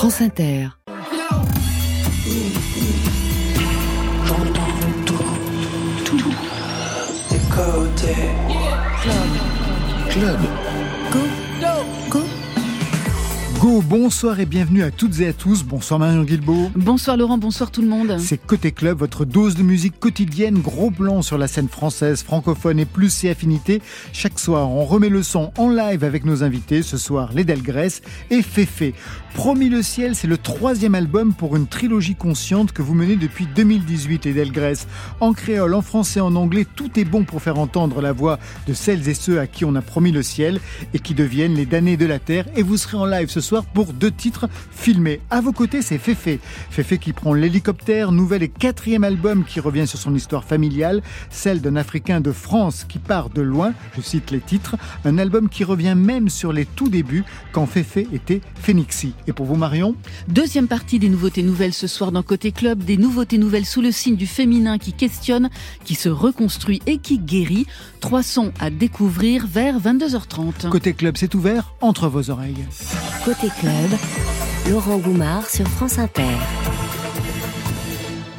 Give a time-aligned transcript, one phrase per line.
[0.00, 0.68] France Inter.
[10.08, 10.40] Club.
[11.12, 11.18] Go.
[12.08, 12.20] Go.
[13.60, 15.64] Go, bonsoir et bienvenue à toutes et à tous.
[15.64, 16.70] Bonsoir Marion Guilbeault.
[16.76, 18.16] Bonsoir Laurent, bonsoir tout le monde.
[18.18, 22.78] C'est Côté Club, votre dose de musique quotidienne, gros plan sur la scène française, francophone
[22.78, 23.82] et plus ses affinités.
[24.14, 26.80] Chaque soir, on remet le son en live avec nos invités.
[26.80, 28.94] Ce soir, les Delgrès et Féfé.
[29.34, 33.46] Promis le ciel, c'est le troisième album pour une trilogie consciente que vous menez depuis
[33.46, 34.86] 2018, les Delgrès.
[35.20, 38.74] En créole, en français, en anglais, tout est bon pour faire entendre la voix de
[38.74, 40.60] celles et ceux à qui on a promis le ciel
[40.92, 42.46] et qui deviennent les damnés de la terre.
[42.56, 45.20] Et vous serez en live ce soir pour deux titres filmés.
[45.30, 46.40] À vos côtés, c'est Féfé.
[46.68, 51.60] Féfé qui prend l'hélicoptère, nouvel et quatrième album qui revient sur son histoire familiale, celle
[51.60, 55.64] d'un Africain de France qui part de loin, je cite les titres, un album qui
[55.64, 59.14] revient même sur les tout débuts quand Féfé était Phénixie.
[59.26, 59.94] Et pour vous, Marion
[60.28, 63.92] Deuxième partie des nouveautés nouvelles ce soir dans Côté Club, des nouveautés nouvelles sous le
[63.92, 65.50] signe du féminin qui questionne,
[65.84, 67.66] qui se reconstruit et qui guérit.
[68.00, 70.68] Trois sons à découvrir vers 22h30.
[70.68, 72.64] Côté Club, c'est ouvert entre vos oreilles.
[73.24, 73.98] Côté Club,
[74.68, 76.22] Laurent Goumard sur France Inter.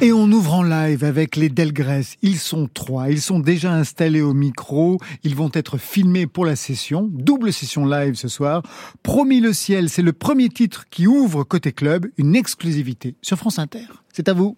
[0.02, 2.02] Et on ouvre en live avec les Delgrès.
[2.22, 3.08] Ils sont trois.
[3.08, 4.98] Ils sont déjà installés au micro.
[5.22, 7.08] Ils vont être filmés pour la session.
[7.12, 8.62] Double session live ce soir.
[9.04, 12.08] Promis le ciel, c'est le premier titre qui ouvre côté club.
[12.18, 13.86] Une exclusivité sur France Inter.
[14.12, 14.56] C'est à vous.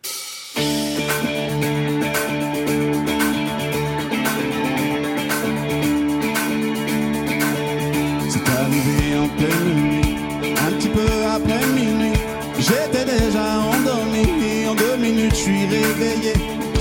[15.44, 16.32] Suis réveillé.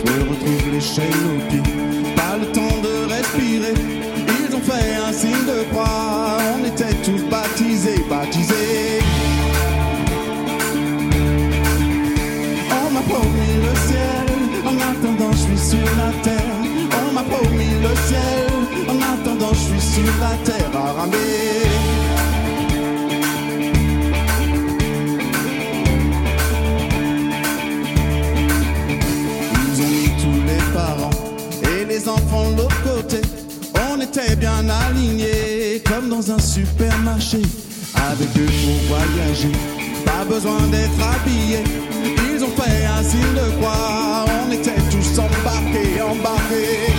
[0.05, 1.73] Je retrouve les chaînes aux pieds,
[2.15, 3.75] pas le temps de respirer.
[4.39, 9.01] Ils ont fait un signe de croix, on était tous baptisés, baptisés.
[12.79, 14.27] On m'a promis le ciel,
[14.71, 16.59] en attendant je suis sur la terre.
[17.01, 18.47] On m'a promis le ciel,
[18.87, 21.05] en attendant je suis sur la terre à
[34.15, 37.41] Était bien alignés comme dans un supermarché.
[37.95, 39.51] Avec eux pour voyager,
[40.05, 41.63] pas besoin d'être habillés.
[42.31, 46.93] Ils ont fait un signe de croix, on était tous embarqués, embarqués.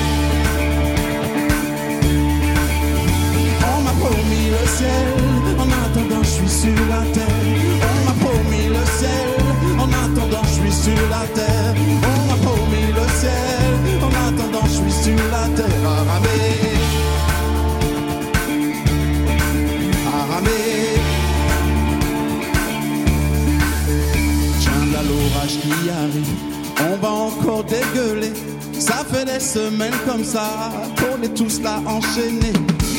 [3.62, 5.06] On m'a promis le ciel,
[5.56, 7.28] en attendant je suis sur la terre.
[7.80, 9.28] On m'a promis le ciel,
[9.78, 11.63] en attendant je suis sur la terre.
[27.54, 28.32] Encore dégueuler.
[28.78, 32.52] Ça fait des semaines comme ça qu'on est tous là enchaînés.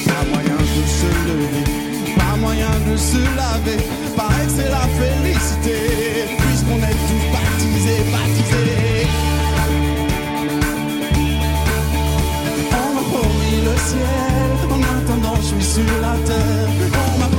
[0.05, 3.83] Pas moyen de se lever, pas moyen de se laver.
[4.15, 5.77] Que c'est la félicité,
[6.37, 9.07] puisqu'on est tous baptisés, baptisés.
[12.71, 16.69] On m'a promis le ciel, en attendant je suis sur la terre.
[17.15, 17.34] On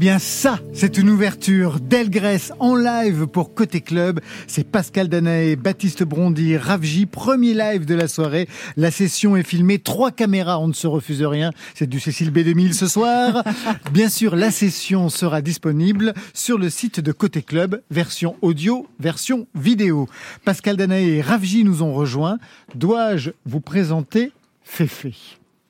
[0.00, 4.20] bien ça, c'est une ouverture d'Elgrès en live pour Côté Club.
[4.46, 8.48] C'est Pascal Danaé, Baptiste Brondy, Ravji, premier live de la soirée.
[8.78, 11.50] La session est filmée, trois caméras, on ne se refuse rien.
[11.74, 13.44] C'est du Cécile B2000 ce soir.
[13.92, 19.46] Bien sûr, la session sera disponible sur le site de Côté Club, version audio, version
[19.54, 20.08] vidéo.
[20.46, 22.38] Pascal Danaé et Ravji nous ont rejoints.
[22.74, 24.32] Dois-je vous présenter
[24.64, 25.12] Féfé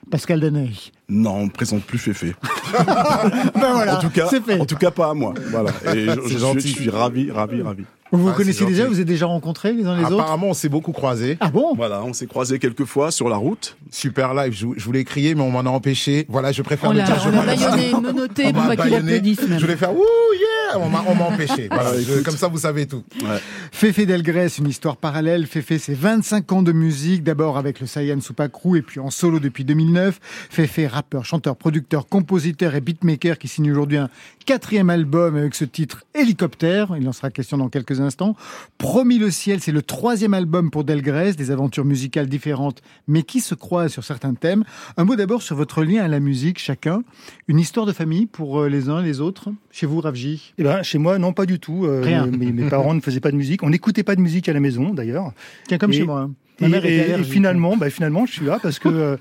[0.08, 0.70] Pascal Danaé
[1.10, 2.34] non, on ne présente plus Féfé.
[2.78, 4.60] ben voilà, en tout cas, fait.
[4.60, 5.34] en tout cas pas à moi.
[5.50, 5.70] Voilà.
[5.92, 7.84] Et je, je, suis, je, suis ravi, ravi, ravi.
[8.12, 10.54] Vous vous ah, connaissez déjà Vous êtes déjà rencontrés les uns les autres Apparemment, on
[10.54, 11.36] s'est beaucoup croisés.
[11.40, 11.74] Ah bon?
[11.76, 13.76] Voilà, on s'est croisés quelques fois sur la route.
[13.90, 14.52] Super live.
[14.52, 16.26] Je, voulais crier, mais on m'en a empêché.
[16.28, 17.22] Voilà, je préfère on le dire.
[17.26, 19.58] On l'a baïonné, menotté pour pas qu'il applaudisse même.
[19.58, 20.02] Je voulais faire wouh
[20.34, 20.78] yeah.
[20.78, 21.68] On m'a empêché.
[21.70, 21.90] Voilà,
[22.24, 23.02] comme ça, vous savez tout.
[23.22, 23.38] Ouais.
[23.72, 25.46] Féfé Delgrès, une histoire parallèle.
[25.46, 27.22] Féfé, c'est 25 ans de musique.
[27.22, 30.18] D'abord avec le Sayan Supakru et puis en solo depuis 2009.
[30.50, 34.08] Féfé, rappeur, chanteur, producteur, compositeur et beatmaker qui signe aujourd'hui un
[34.46, 36.94] quatrième album avec ce titre Hélicoptère.
[36.98, 38.36] Il en sera question dans quelques instants.
[38.78, 43.40] Promis le ciel, c'est le troisième album pour Delgrès, des aventures musicales différentes, mais qui
[43.40, 44.64] se croisent sur certains thèmes.
[44.96, 47.02] Un mot d'abord sur votre lien à la musique, chacun.
[47.48, 49.50] Une histoire de famille pour euh, les uns et les autres.
[49.70, 51.86] Chez vous, Ravji Eh ben, chez moi, non, pas du tout.
[51.86, 52.26] Euh, Rien.
[52.26, 53.62] Mes, mes, parents ne faisaient pas de musique.
[53.62, 55.32] On n'écoutait pas de musique à la maison, d'ailleurs.
[55.68, 56.20] Tiens, comme chez moi.
[56.20, 56.30] Hein.
[56.60, 59.16] Ma et, mère et, et finalement, bah, finalement, je suis là parce que euh,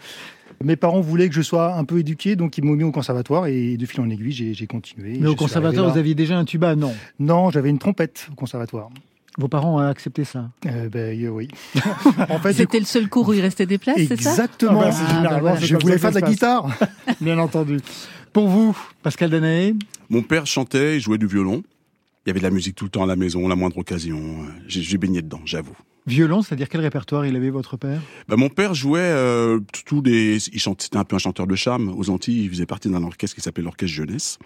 [0.64, 3.48] mes parents voulaient que je sois un peu éduqué, donc ils m'ont mis au conservatoire
[3.48, 5.18] et de fil en aiguille, j'ai continué.
[5.20, 6.94] Mais au conservatoire, vous aviez déjà un tuba, non?
[7.20, 8.90] Non, j'avais une trompette au conservatoire.
[9.38, 10.50] Vos parents ont accepté ça?
[10.66, 11.48] Euh, ben, euh, Oui.
[12.30, 14.32] en fait, C'était le seul cours où il restait des places, c'est ça?
[14.32, 14.82] Exactement.
[14.84, 16.68] Ah, bah, généralement, je voulais faire de la guitare.
[17.22, 17.78] Bien entendu.
[18.34, 19.76] Pour vous, Pascal Danaé
[20.10, 21.64] Mon père chantait, il jouait du violon.
[22.26, 24.20] Il y avait de la musique tout le temps à la maison, la moindre occasion.
[24.68, 25.76] J'ai baigné dedans, j'avoue.
[26.08, 28.02] Violon, c'est-à-dire quel répertoire il avait votre père?
[28.28, 30.38] Bah, Mon père jouait euh, tous les...
[30.54, 31.90] Il chantait, c'était un peu un chanteur de charme.
[31.90, 34.40] Aux Antilles, il faisait partie d'un orchestre qui s'appelait l'Orchestre Jeunesse.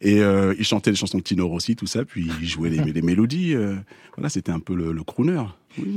[0.00, 2.92] Et euh, il chantait les chansons de Tino Rossi, tout ça, puis il jouait les,
[2.92, 3.54] les mélodies.
[3.54, 3.76] Euh,
[4.16, 5.42] voilà, c'était un peu le, le crooner.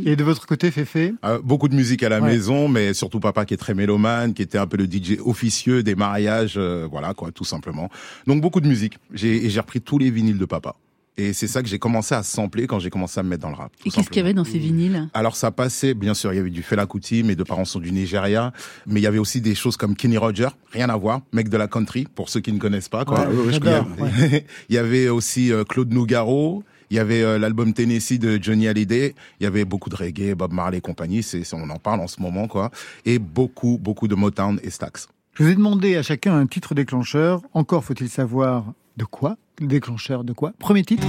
[0.05, 2.27] Et de votre côté, Féfé euh, Beaucoup de musique à la ouais.
[2.27, 5.83] maison, mais surtout papa qui est très mélomane, qui était un peu le DJ officieux
[5.83, 7.89] des mariages, euh, voilà quoi, tout simplement.
[8.27, 8.97] Donc beaucoup de musique.
[9.13, 10.75] J'ai, et j'ai repris tous les vinyles de papa.
[11.19, 13.49] Et c'est ça que j'ai commencé à sampler quand j'ai commencé à me mettre dans
[13.49, 13.73] le rap.
[13.85, 15.09] Et qu'est-ce qu'il y avait dans ces vinyles?
[15.13, 17.81] Alors ça passait, bien sûr, il y avait du Fela Kuti, mes deux parents sont
[17.81, 18.53] du Nigeria,
[18.87, 21.57] mais il y avait aussi des choses comme Kenny Roger, rien à voir, mec de
[21.57, 23.03] la country, pour ceux qui ne connaissent pas.
[23.03, 23.27] Quoi.
[23.27, 27.21] Ouais, ouais, il, y avait, il y avait aussi euh, Claude Nougaro, il y avait
[27.21, 29.13] euh, l'album Tennessee de Johnny Hallyday.
[29.41, 31.21] Il y avait beaucoup de reggae, Bob Marley et compagnie.
[31.21, 32.71] C'est, on en parle en ce moment, quoi.
[33.05, 35.07] Et beaucoup, beaucoup de Motown et Stax.
[35.33, 37.41] Je vous ai demandé à chacun un titre déclencheur.
[37.53, 40.53] Encore faut-il savoir de quoi Déclencheur de quoi?
[40.57, 41.05] Premier titre.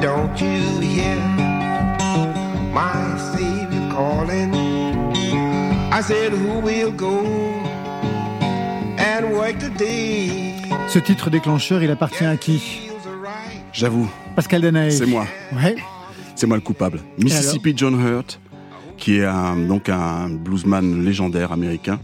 [0.00, 1.16] Don't you hear
[2.72, 4.54] my Savior calling?
[5.92, 7.24] I said, Who will go
[8.98, 10.54] and work today?
[10.88, 12.88] Ce titre déclencheur, il appartient à qui?
[13.72, 14.08] J'avoue.
[14.34, 14.90] Pascal Danaé.
[14.90, 15.26] C'est moi.
[15.52, 15.76] Ouais.
[16.38, 17.00] C'est moi le coupable.
[17.18, 18.38] Mississippi John Hurt,
[18.96, 21.98] qui est un, donc un bluesman légendaire américain,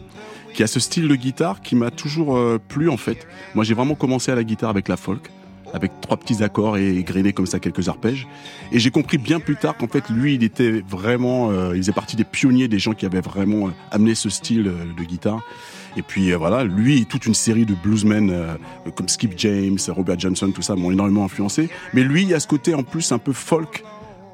[0.54, 3.28] qui a ce style de guitare qui m'a toujours euh, plu en fait.
[3.54, 5.30] Moi j'ai vraiment commencé à la guitare avec la folk,
[5.72, 8.26] avec trois petits accords et grainé comme ça quelques arpèges.
[8.72, 11.92] Et j'ai compris bien plus tard qu'en fait lui il était vraiment, euh, il faisait
[11.92, 15.44] partie des pionniers, des gens qui avaient vraiment euh, amené ce style de guitare.
[15.96, 18.36] Et puis voilà, lui et toute une série de bluesmen
[18.96, 21.68] comme Skip James, Robert Johnson, tout ça m'ont énormément influencé.
[21.92, 23.84] Mais lui, il y a ce côté en plus un peu folk,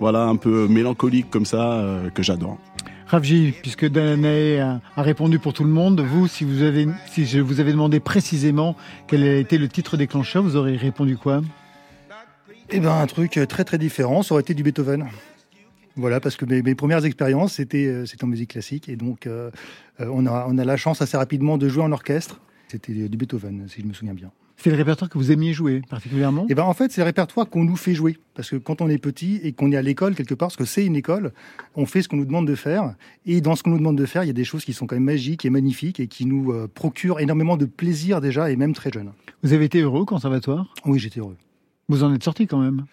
[0.01, 2.59] voilà, un peu mélancolique comme ça euh, que j'adore.
[3.07, 7.41] Ravji, puisque Danae a, répondu pour tout le monde, vous, si vous avez, si je
[7.41, 8.77] vous avais demandé précisément
[9.07, 11.43] quel a été le titre déclencheur, vous auriez répondu quoi?
[12.71, 14.23] Eh ben, un truc très très différent.
[14.23, 15.09] Ça aurait été du Beethoven.
[15.97, 18.89] Voilà, parce que mes, mes premières expériences, c'était euh, en musique classique.
[18.89, 19.51] Et donc, euh,
[19.99, 22.41] on, a, on a la chance assez rapidement de jouer en orchestre.
[22.69, 24.31] C'était du Beethoven, si je me souviens bien.
[24.63, 26.45] C'est le répertoire que vous aimiez jouer particulièrement?
[26.51, 28.19] Eh ben en fait, c'est le répertoire qu'on nous fait jouer.
[28.35, 30.67] Parce que quand on est petit et qu'on est à l'école quelque part, parce que
[30.67, 31.33] c'est une école,
[31.77, 32.95] on fait ce qu'on nous demande de faire.
[33.25, 34.87] Et dans ce qu'on nous demande de faire, il y a des choses qui sont
[34.87, 38.57] quand même magiques et magnifiques et qui nous euh, procurent énormément de plaisir déjà, et
[38.57, 39.13] même très jeune.
[39.43, 40.75] Vous avez été heureux au conservatoire?
[40.85, 41.39] Oui, j'étais heureux.
[41.89, 42.85] Vous en êtes sorti quand même?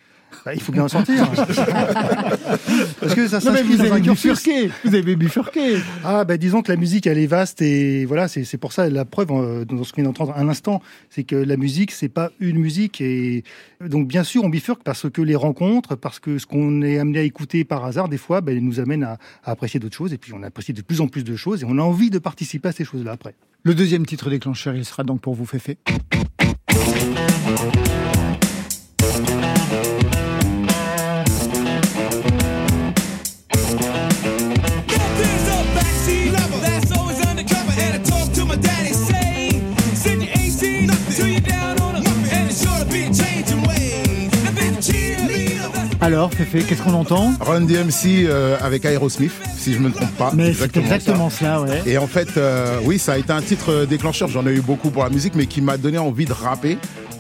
[0.46, 1.30] Bah, il faut bien en sortir.
[3.00, 4.70] Parce que ça s'inscrit dans un bifurqué.
[4.84, 5.78] Vous avez bifurqué.
[6.04, 9.06] Ah, bah, disons que la musique, elle est vaste et voilà, c'est pour ça la
[9.06, 12.32] preuve euh, dans ce qu'on vient d'entendre un instant, c'est que la musique, c'est pas
[12.40, 13.44] une musique et
[13.86, 17.20] donc bien sûr on bifurque parce que les rencontres, parce que ce qu'on est amené
[17.20, 20.18] à écouter par hasard, des fois, bah, nous amène à, à apprécier d'autres choses et
[20.18, 22.70] puis on apprécie de plus en plus de choses et on a envie de participer
[22.70, 23.36] à ces choses-là après.
[23.64, 25.78] Le deuxième titre déclencheur, il sera donc pour vous, Féfé.
[46.08, 50.32] Alors, Féfé, qu'est-ce qu'on entend Run DMC euh, avec Aerosmith, si je me trompe pas.
[50.34, 51.82] Mais c'est exactement cela, ouais.
[51.86, 54.30] Et en fait, euh, oui, ça a été un titre déclencheur.
[54.30, 56.78] J'en ai eu beaucoup pour la musique, mais qui m'a donné envie de rapper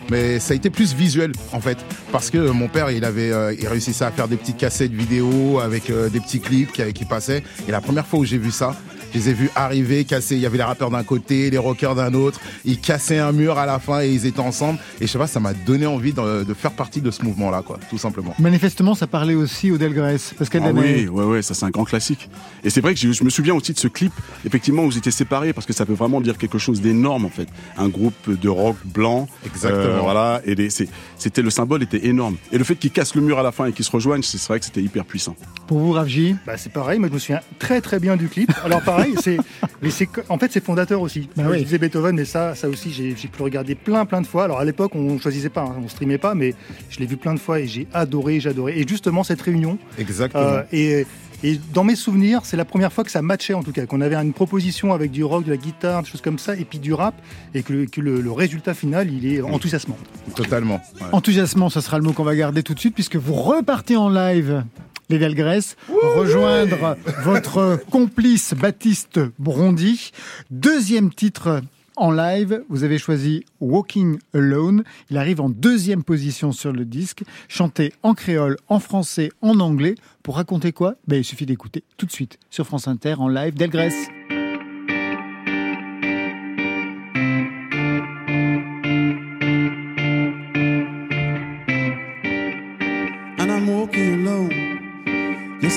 [0.09, 1.77] mais ça a été plus visuel en fait
[2.13, 5.59] parce que mon père il avait euh, il réussissait à faire des petites cassettes vidéo
[5.59, 8.51] avec euh, des petits clips qui, qui passaient et la première fois où j'ai vu
[8.51, 8.75] ça
[9.13, 10.35] je les ai vus arriver, casser.
[10.35, 12.39] Il y avait les rappeurs d'un côté, les rockers d'un autre.
[12.65, 14.79] Ils cassaient un mur à la fin et ils étaient ensemble.
[14.99, 17.79] Et je sais pas, ça m'a donné envie de, faire partie de ce mouvement-là, quoi,
[17.89, 18.33] tout simplement.
[18.39, 20.17] Manifestement, ça parlait aussi au Delgrès.
[20.37, 22.29] Parce qu'elle ah oui, ouais, ouais, ça c'est un grand classique.
[22.63, 24.13] Et c'est vrai que je, me souviens aussi de ce clip,
[24.45, 27.29] effectivement, où vous étiez séparés, parce que ça peut vraiment dire quelque chose d'énorme, en
[27.29, 27.47] fait.
[27.77, 29.27] Un groupe de rock blanc.
[29.45, 29.83] Exactement.
[29.83, 30.41] Euh, voilà.
[30.45, 32.35] Et c'était le symbole était énorme.
[32.51, 34.41] Et le fait qu'ils cassent le mur à la fin et qu'ils se rejoignent, c'est
[34.47, 35.35] vrai que c'était hyper puissant.
[35.67, 36.99] Pour vous, Ravji bah, C'est pareil.
[36.99, 38.51] Moi, je me souviens très très bien du clip.
[38.63, 39.37] Alors pareil, c'est
[39.81, 41.29] mais c'est en fait c'est fondateur aussi.
[41.35, 44.27] Bah je disais Beethoven, mais ça, ça aussi j'ai pu le regarder plein plein de
[44.27, 44.45] fois.
[44.45, 46.53] Alors à l'époque on choisissait pas, hein, on streamait pas, mais
[46.89, 48.79] je l'ai vu plein de fois et j'ai adoré, j'ai adoré.
[48.79, 49.77] Et justement cette réunion.
[49.97, 50.43] Exactement.
[50.43, 51.05] Euh, et
[51.43, 54.01] et dans mes souvenirs, c'est la première fois que ça matchait en tout cas, qu'on
[54.01, 56.79] avait une proposition avec du rock, de la guitare, des choses comme ça, et puis
[56.79, 57.13] du rap,
[57.53, 59.97] et que, le, résultat final, il est enthousiasmant.
[60.35, 60.81] Totalement.
[61.11, 64.09] Enthousiasmant, ce sera le mot qu'on va garder tout de suite, puisque vous repartez en
[64.09, 64.63] live
[65.09, 65.75] les Delgrès,
[66.15, 70.11] rejoindre votre complice Baptiste Brondy.
[70.51, 71.61] Deuxième titre
[71.95, 74.83] en live, vous avez choisi Walking Alone.
[75.09, 79.95] Il arrive en deuxième position sur le disque, chanté en créole, en français, en anglais.
[80.21, 80.95] Pour raconter quoi?
[81.07, 83.95] Ben, Il suffit d'écouter tout de suite sur France Inter en live Delgrès.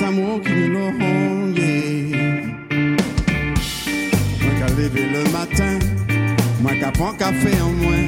[0.01, 2.47] Yes, I'm walking alone, yeah.
[4.41, 5.77] Moi qu'à lever le matin,
[6.59, 8.05] moi qu'à prendre café en moins.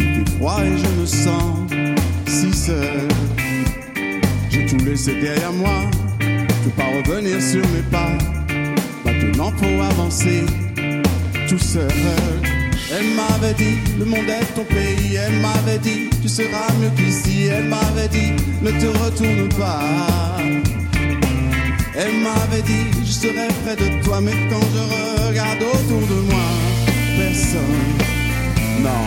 [0.00, 1.70] Il fait froid et je me sens
[2.26, 3.06] si seul.
[4.50, 5.88] J'ai tout laissé derrière moi,
[6.20, 8.18] je pas revenir sur mes pas.
[9.04, 10.44] Maintenant faut avancer
[11.48, 11.88] tout seul.
[12.90, 15.14] Elle m'avait dit, le monde est ton pays.
[15.14, 17.46] Elle m'avait dit, tu seras mieux qu'ici.
[17.46, 20.65] Elle m'avait dit, ne te retourne pas.
[21.98, 26.46] Elle m'avait dit, je serai près de toi, mais quand je regarde autour de moi,
[27.16, 27.62] personne,
[28.82, 29.04] non.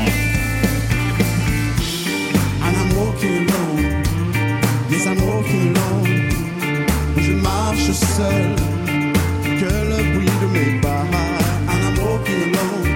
[2.65, 4.03] And I'm walking alone,
[4.89, 6.29] yes I'm walking alone.
[7.15, 8.55] Je marche seul,
[9.43, 11.05] que le bruit de mes pas.
[11.67, 12.89] And I'm walking alone,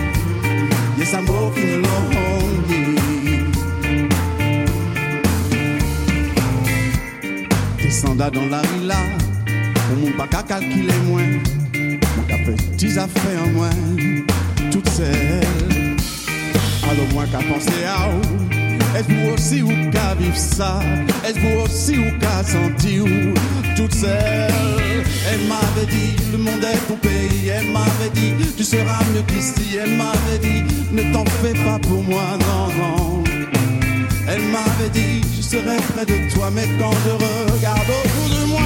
[0.98, 2.64] yes I'm walking alone.
[7.78, 9.23] Descendant dans la villa
[10.14, 11.22] mon pas qu'à calculer moins.
[12.18, 13.70] Mon qu'à petits affaires en moins.
[14.72, 15.96] Toutes celles.
[16.84, 18.22] Alors moi qu'à penser à où.
[18.96, 20.82] Est-ce vous aussi ou qu'à vivre ça?
[21.26, 23.34] Est-ce vous aussi ou qu'à sentir où?
[23.76, 24.54] Toutes celles.
[25.32, 27.48] Elle m'avait dit, le monde est ton pays.
[27.48, 29.78] Elle m'avait dit, tu seras mieux qu'ici.
[29.82, 33.24] Elle m'avait dit, ne t'en fais pas pour moi, non, non.
[34.28, 38.62] Elle m'avait dit, je serai près de toi, mais quand je regarde autour de moi,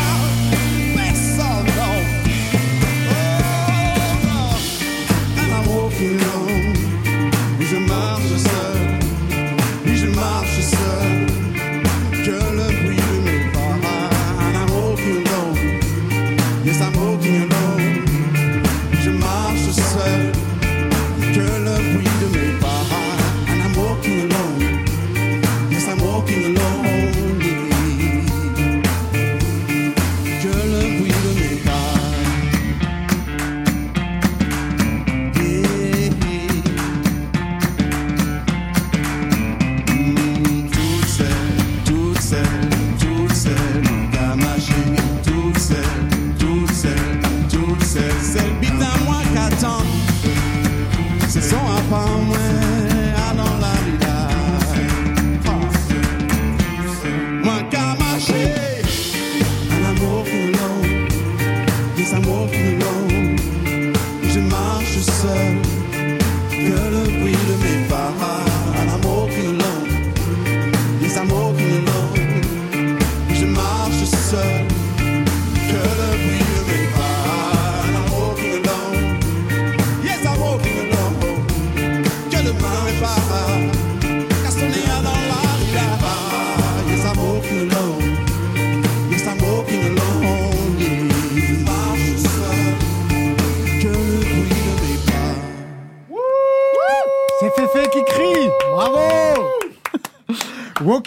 [6.00, 6.77] je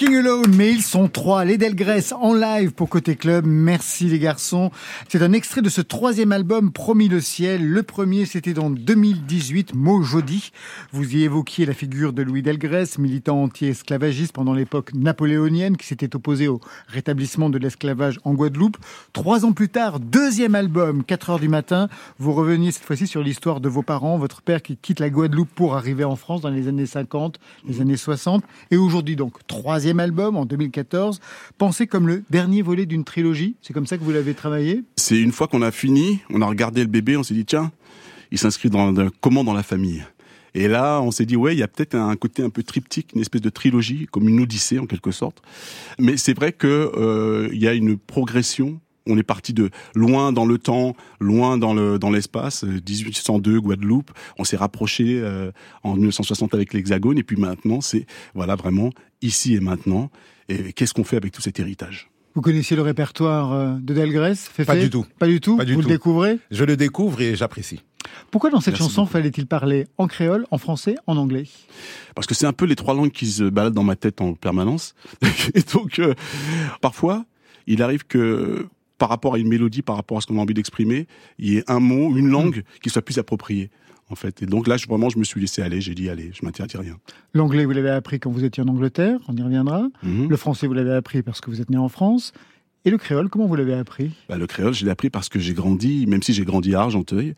[0.01, 1.45] Walking Alone, mais ils sont trois.
[1.45, 3.45] Les Delgrès en live pour Côté Club.
[3.47, 4.71] Merci les garçons.
[5.09, 7.69] C'est un extrait de ce troisième album, Promis le ciel.
[7.69, 10.53] Le premier, c'était en 2018, Mot Jodi.
[10.93, 16.17] Vous y évoquiez la figure de Louis Delgrès, militant anti-esclavagiste pendant l'époque napoléonienne, qui s'était
[16.17, 18.79] opposé au rétablissement de l'esclavage en Guadeloupe.
[19.13, 21.91] Trois ans plus tard, deuxième album, 4 heures du matin.
[22.19, 25.51] Vous reveniez cette fois-ci sur l'histoire de vos parents, votre père qui quitte la Guadeloupe
[25.55, 27.39] pour arriver en France dans les années 50,
[27.69, 28.43] les années 60.
[28.71, 31.21] Et aujourd'hui donc, troisième album en 2014,
[31.59, 33.57] pensé comme le dernier volet d'une trilogie.
[33.63, 34.85] C'est comme ça que vous l'avez travaillé?
[34.97, 37.73] C'est une fois qu'on a fini, on a regardé le bébé, on s'est dit tiens,
[38.31, 40.05] il s'inscrit dans, comment dans la famille?
[40.55, 43.13] Et là, on s'est dit, ouais, il y a peut-être un côté un peu triptyque,
[43.15, 45.43] une espèce de trilogie, comme une odyssée en quelque sorte.
[45.99, 48.81] Mais c'est vrai que euh, y a une progression.
[49.11, 52.65] On est parti de loin dans le temps, loin dans le dans l'espace.
[52.65, 54.11] 1802 Guadeloupe.
[54.39, 55.51] On s'est rapproché euh,
[55.83, 58.91] en 1960 avec l'Hexagone, et puis maintenant, c'est voilà vraiment
[59.23, 60.11] ici et maintenant.
[60.49, 62.11] Et qu'est-ce qu'on fait avec tout cet héritage?
[62.35, 65.05] Vous connaissiez le répertoire euh, de Delgrès Pas du tout.
[65.19, 66.39] Pas du tout Pas du Vous le découvrez?
[66.51, 67.81] Je le découvre et j'apprécie.
[68.31, 71.45] Pourquoi dans cette chanson fallait-il parler en créole, en français, en anglais?
[72.15, 74.35] Parce que c'est un peu les trois langues qui se baladent dans ma tête en
[74.35, 74.95] permanence.
[75.55, 76.15] et donc, euh,
[76.81, 77.25] parfois,
[77.67, 78.69] il arrive que
[79.01, 81.57] par rapport à une mélodie, par rapport à ce qu'on a envie d'exprimer, il y
[81.57, 82.81] ait un mot, une langue mm.
[82.83, 83.71] qui soit plus appropriée
[84.11, 84.43] en fait.
[84.43, 85.81] Et donc là, je, vraiment, je me suis laissé aller.
[85.81, 86.99] J'ai dit, allez, je m'interdis rien.
[87.33, 89.89] L'anglais, vous l'avez appris quand vous étiez en Angleterre, on y reviendra.
[90.03, 90.29] Mhm.
[90.29, 92.33] Le français, vous l'avez appris parce que vous êtes né en France.
[92.85, 94.11] Et le créole, comment vous l'avez appris?
[94.29, 96.81] Bah, Le créole, je l'ai appris parce que j'ai grandi, même si j'ai grandi à
[96.81, 97.35] Argenteuil,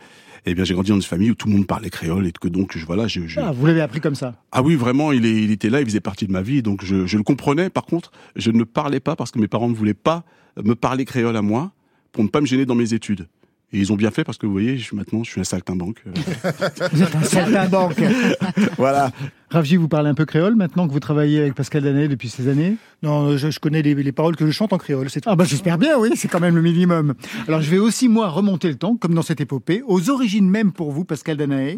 [0.47, 2.49] eh bien j'ai grandi dans une famille où tout le monde parlait créole et que
[2.49, 5.43] donc je, voilà, je, Ah, vous l'avez appris comme ça Ah oui, vraiment, il, est,
[5.43, 7.71] il était là, il faisait partie de ma vie, donc je, je le comprenais.
[7.71, 10.25] Par contre, je ne parlais pas parce que mes parents ne voulaient pas
[10.63, 11.73] me parler créole à moi
[12.13, 13.27] pour ne pas me gêner dans mes études.
[13.75, 16.05] Et ils ont bien fait parce que vous voyez, je, maintenant, je suis un saltimbanque.
[16.93, 18.03] vous êtes un saltimbanque.
[18.77, 19.11] voilà.
[19.49, 22.49] Ravji, vous parlez un peu créole maintenant que vous travaillez avec Pascal Danet depuis ces
[22.49, 22.77] années?
[23.03, 25.09] Non, je, connais les, paroles que je chante en créole.
[25.09, 27.15] C'est ah bah j'espère bien, oui, c'est quand même le minimum.
[27.49, 30.73] Alors je vais aussi moi remonter le temps, comme dans cette épopée, aux origines même
[30.73, 31.77] pour vous, Pascal Danaé.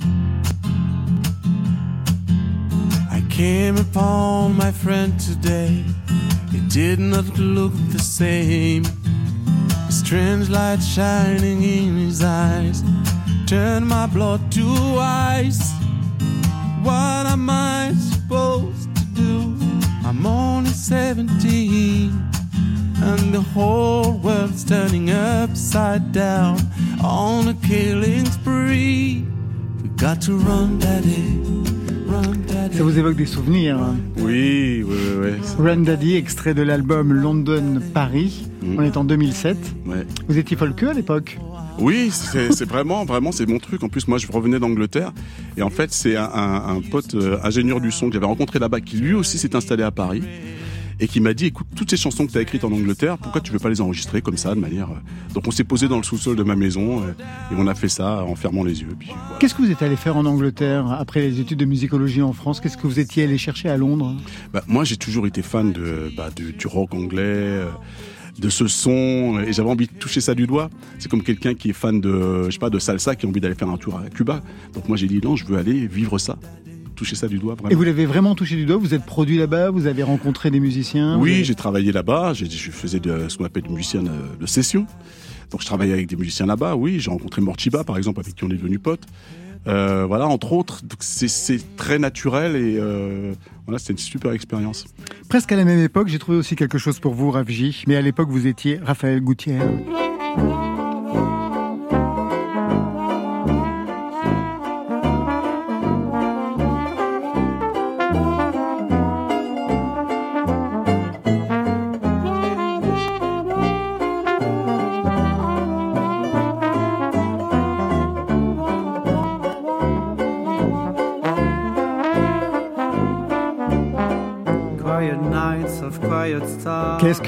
[3.12, 5.84] I came upon my friend today.
[6.52, 8.82] It did not look the same.
[9.94, 12.82] Strange light shining in his eyes
[13.46, 14.66] turn my blood to
[14.98, 15.72] ice.
[16.82, 19.56] What am I supposed to do?
[20.04, 22.10] I'm only 17,
[23.02, 26.58] and the whole world's turning upside down
[27.02, 29.24] on a killing spree.
[29.80, 31.73] We got to run, daddy.
[32.72, 35.30] Ça vous évoque des souvenirs hein Oui, oui, oui.
[35.38, 35.64] oui.
[35.64, 38.46] Run Daddy, extrait de l'album London Paris.
[38.62, 38.78] Mm.
[38.78, 39.56] On est en 2007.
[39.86, 40.06] Ouais.
[40.28, 41.38] Vous étiez folkeux à l'époque
[41.80, 43.82] oui, c'est vraiment, vraiment, c'est mon truc.
[43.82, 45.12] En plus, moi, je revenais d'Angleterre.
[45.56, 48.80] Et en fait, c'est un, un, pote euh, ingénieur du son que j'avais rencontré là-bas,
[48.80, 50.22] qui lui aussi s'est installé à Paris
[51.00, 53.40] et qui m'a dit écoute toutes ces chansons que tu as écrites en Angleterre pourquoi
[53.40, 55.96] tu veux pas les enregistrer comme ça de manière euh, donc on s'est posé dans
[55.96, 57.12] le sous-sol de ma maison euh,
[57.52, 58.96] et on a fait ça en fermant les yeux
[59.40, 62.60] qu'est-ce que vous êtes allé faire en Angleterre après les études de musicologie en France?
[62.60, 64.14] Qu'est-ce que vous étiez allé chercher à Londres?
[64.52, 67.64] Bah, moi j'ai toujours été fan de, bah, du rock anglais
[68.38, 70.70] de ce son et j'avais envie de toucher ça du doigt.
[70.98, 73.40] C'est comme quelqu'un qui est fan de, je sais pas, de salsa qui a envie
[73.40, 74.42] d'aller faire un tour à Cuba.
[74.74, 76.38] Donc moi j'ai dit non, je veux aller vivre ça
[76.94, 77.56] toucher ça du doigt.
[77.70, 80.60] Et vous l'avez vraiment touché du doigt Vous êtes produit là-bas Vous avez rencontré des
[80.60, 82.32] musiciens Oui, j'ai travaillé là-bas.
[82.34, 84.86] Je faisais de, ce qu'on appelle des musiciens de session.
[85.50, 86.74] Donc je travaillais avec des musiciens là-bas.
[86.74, 89.06] Oui, j'ai rencontré Mortiba par exemple, avec qui on est devenu potes.
[89.66, 93.32] Euh, voilà, entre autres, c'est très naturel et euh,
[93.66, 94.84] voilà, c'était une super expérience.
[95.28, 98.02] Presque à la même époque, j'ai trouvé aussi quelque chose pour vous, Ravji, mais à
[98.02, 99.62] l'époque, vous étiez Raphaël Gouttière.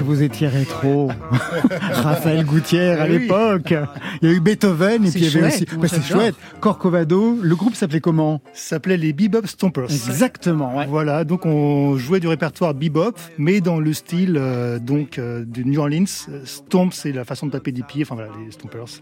[0.07, 1.11] Vous étiez rétro
[1.91, 3.75] Raphaël Gouttière à l'époque.
[4.23, 5.67] Il y a eu Beethoven et puis il y avait aussi.
[5.89, 6.37] c'est chouette.
[6.61, 7.39] Corcovado.
[7.43, 8.41] Le groupe s'appelait comment?
[8.55, 9.91] S'appelait les Bebop Stompers.
[9.91, 10.85] Exactement.
[10.89, 11.25] Voilà.
[11.25, 15.81] Donc on jouait du répertoire bebop, mais dans le style euh, donc euh, de New
[15.81, 16.05] Orleans.
[16.45, 18.05] Stomp, c'est la façon de taper des pieds.
[18.05, 19.01] Enfin voilà, les Stompers.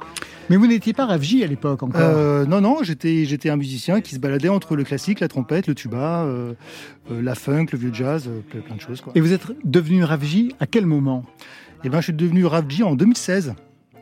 [0.48, 2.78] Mais vous n'étiez pas Ravji à l'époque encore euh, Non, non.
[2.82, 6.26] J'étais j'étais un musicien qui se baladait entre le classique, la trompette, le tuba,
[7.10, 9.02] la funk, le vieux jazz, plein de choses.
[9.02, 9.12] Quoi.
[9.14, 10.93] Et vous êtes devenu Ravji à quel moment
[11.84, 13.54] Eh ben, je suis devenu Ravji en 2016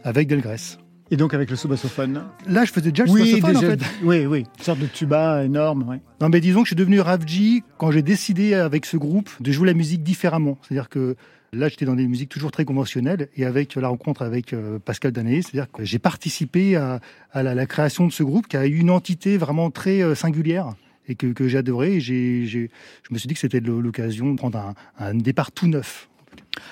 [0.04, 0.78] avec Delgrès.
[1.10, 3.80] Et donc avec le sous-bassophone Là, je faisais déjà le Oui, sous-bassophone, en fait.
[4.02, 4.44] oui, oui.
[4.58, 5.86] Une sorte de tuba énorme.
[5.88, 6.00] ouais.
[6.20, 9.52] Non, mais disons que je suis devenu Ravji quand j'ai décidé avec ce groupe de
[9.52, 10.56] jouer la musique différemment.
[10.62, 11.16] C'est-à-dire que
[11.52, 15.12] là, j'étais dans des musiques toujours très conventionnelles et avec la rencontre avec euh, Pascal
[15.12, 17.00] Danaé, c'est-à-dire que j'ai participé à,
[17.32, 20.14] à la, la création de ce groupe qui a eu une entité vraiment très euh,
[20.14, 20.72] singulière
[21.08, 21.96] et que, que j'ai adoré.
[21.96, 22.68] Et je
[23.10, 26.08] me suis dit que c'était l'occasion de prendre un, un départ tout neuf.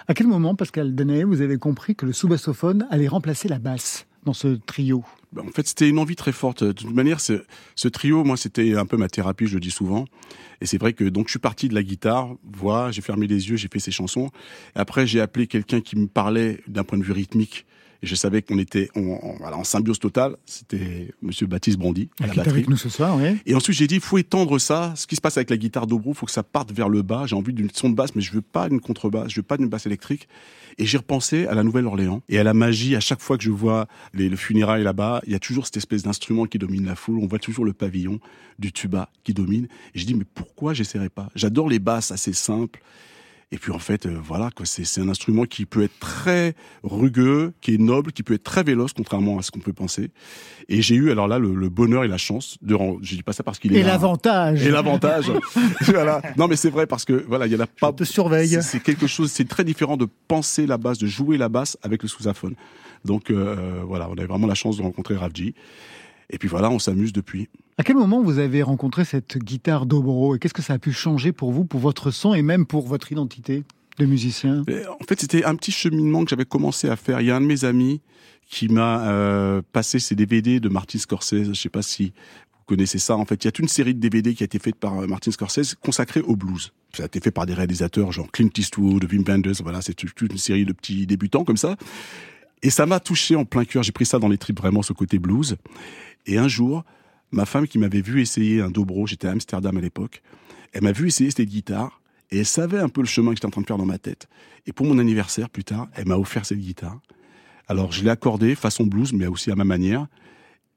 [0.08, 4.06] À quel moment, Pascal Danaé, vous avez compris que le sous-bassophone allait remplacer la basse
[4.24, 5.04] dans ce trio?
[5.32, 6.64] Ben, En fait, c'était une envie très forte.
[6.64, 7.44] De toute manière, ce,
[7.76, 10.04] ce trio, moi, c'était un peu ma thérapie, je le dis souvent.
[10.60, 13.48] Et c'est vrai que donc je suis parti de la guitare, voix, j'ai fermé les
[13.48, 14.30] yeux, j'ai fait ces chansons.
[14.76, 17.66] Et après, j'ai appelé quelqu'un qui me parlait d'un point de vue rythmique.
[18.02, 20.36] Et je savais qu'on était en, en- voilà, en symbiose totale.
[20.46, 22.50] C'était Monsieur Baptiste Brandy à la batterie.
[22.50, 23.36] avec nous ce soir, oui.
[23.46, 24.94] Et ensuite, j'ai dit, il faut étendre ça.
[24.96, 27.02] Ce qui se passe avec la guitare dobro, il faut que ça parte vers le
[27.02, 27.26] bas.
[27.26, 29.56] J'ai envie d'une son de basse, mais je veux pas une contrebasse, je veux pas
[29.58, 30.28] d'une basse électrique.
[30.78, 32.96] Et j'ai repensé à la Nouvelle-Orléans et à la magie.
[32.96, 35.76] À chaque fois que je vois les, le funérailles là-bas, il y a toujours cette
[35.76, 37.18] espèce d'instrument qui domine la foule.
[37.18, 38.18] On voit toujours le pavillon
[38.58, 39.64] du tuba qui domine.
[39.94, 41.28] Et je dis, mais pourquoi j'essaierai pas?
[41.34, 42.80] J'adore les basses assez simples.
[43.52, 46.54] Et puis en fait, euh, voilà, quoi, c'est c'est un instrument qui peut être très
[46.84, 50.10] rugueux, qui est noble, qui peut être très véloce, contrairement à ce qu'on peut penser.
[50.68, 53.32] Et j'ai eu alors là le, le bonheur et la chance de, je dis pas
[53.32, 53.88] ça parce qu'il est Et là.
[53.88, 54.64] l'avantage.
[54.64, 55.32] Et l'avantage,
[55.86, 56.22] voilà.
[56.36, 57.90] Non, mais c'est vrai parce que voilà, il y a pas.
[57.90, 58.48] Je te surveille.
[58.50, 61.76] C'est- C'est quelque chose, c'est très différent de penser la basse, de jouer la basse
[61.82, 62.54] avec le sous-aphone.
[63.04, 65.54] Donc euh, voilà, on avait vraiment la chance de rencontrer Ravji.
[66.30, 67.48] Et puis voilà, on s'amuse depuis.
[67.78, 70.92] À quel moment vous avez rencontré cette guitare dobro et qu'est-ce que ça a pu
[70.92, 73.64] changer pour vous, pour votre son et même pour votre identité
[73.98, 74.64] de musicien?
[75.00, 77.20] En fait, c'était un petit cheminement que j'avais commencé à faire.
[77.20, 78.00] Il y a un de mes amis
[78.48, 81.48] qui m'a euh, passé ses DVD de Martin Scorsese.
[81.48, 83.16] Je sais pas si vous connaissez ça.
[83.16, 84.98] En fait, il y a toute une série de DVD qui a été faite par
[84.98, 86.72] euh, Martin Scorsese consacrée au blues.
[86.92, 89.62] Ça a été fait par des réalisateurs genre Clint Eastwood, Wim Wenders.
[89.62, 91.76] Voilà, c'est toute une série de petits débutants comme ça.
[92.62, 93.82] Et ça m'a touché en plein cœur.
[93.82, 95.56] J'ai pris ça dans les tripes vraiment ce côté blues.
[96.26, 96.84] Et un jour,
[97.30, 100.22] ma femme qui m'avait vu essayer un dobro, j'étais à Amsterdam à l'époque,
[100.72, 103.46] elle m'a vu essayer cette guitare et elle savait un peu le chemin que j'étais
[103.46, 104.28] en train de faire dans ma tête.
[104.66, 107.00] Et pour mon anniversaire plus tard, elle m'a offert cette guitare.
[107.66, 110.06] Alors je l'ai accordée façon blues, mais aussi à ma manière.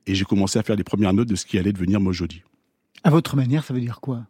[0.05, 2.41] Et j'ai commencé à faire les premières notes de ce qui allait devenir Mojodi.
[3.03, 4.25] À votre manière, ça veut dire quoi?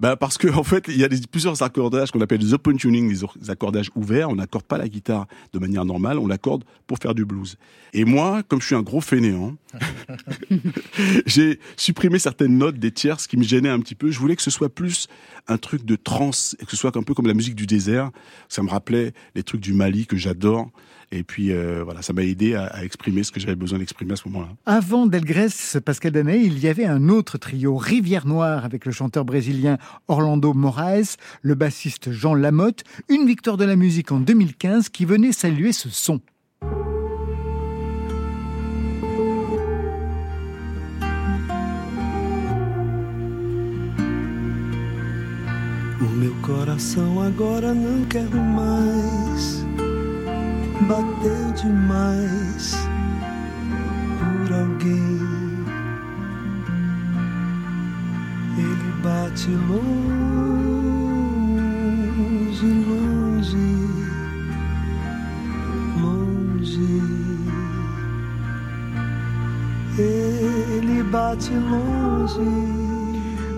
[0.00, 2.76] Bah parce que en fait, il y a des, plusieurs accordages qu'on appelle des open
[2.76, 4.30] tuning, des accordages ouverts.
[4.30, 7.56] On n'accorde pas la guitare de manière normale, on l'accorde pour faire du blues.
[7.92, 9.54] Et moi, comme je suis un gros fainéant,
[11.26, 14.10] j'ai supprimé certaines notes des tierces qui me gênaient un petit peu.
[14.10, 15.08] Je voulais que ce soit plus
[15.48, 18.10] un truc de trance et que ce soit un peu comme la musique du désert.
[18.48, 20.70] Ça me rappelait les trucs du Mali que j'adore.
[21.12, 24.16] Et puis euh, voilà, ça m'a aidé à, exprimer ce que j'avais besoin d'exprimer à
[24.16, 24.48] ce moment-là.
[24.64, 29.26] Avant Delgrès, Pascal Danaé, il y avait un autre trio, Rivière Noire, avec le chanteur
[29.26, 29.76] brésilien
[30.08, 35.32] Orlando Moraes, le bassiste Jean Lamotte, une victoire de la musique en 2015 qui venait
[35.32, 36.20] saluer ce son.
[46.22, 49.66] Meu coração agora não quer mais.
[50.88, 52.76] Bateu demais
[54.18, 55.18] por alguém.
[58.56, 59.90] Ele bate longe,
[62.86, 63.66] longe,
[66.00, 67.02] longe.
[69.98, 72.92] Ele bate longe.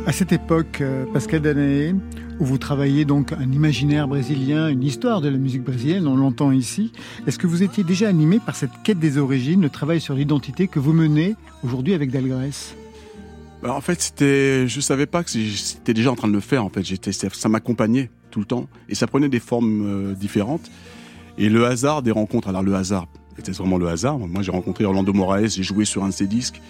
[0.06, 1.94] À cette époque, euh, Pascal Danaé,
[2.40, 6.52] où vous travaillez donc un imaginaire brésilien, une histoire de la musique brésilienne, on l'entend
[6.52, 6.92] ici,
[7.26, 10.68] est-ce que vous étiez déjà animé par cette quête des origines, le travail sur l'identité
[10.68, 12.74] que vous menez aujourd'hui avec Delgrès
[13.62, 16.64] Bah, en fait, c'était, je savais pas que c'était déjà en train de le faire.
[16.64, 20.14] En fait, j'étais, ça, ça m'accompagnait tout le temps et ça prenait des formes euh,
[20.14, 20.70] différentes.
[21.38, 24.18] Et le hasard des rencontres, alors le hasard, c'était vraiment le hasard.
[24.18, 26.60] Moi, j'ai rencontré Orlando Moraes, j'ai joué sur un de ses disques.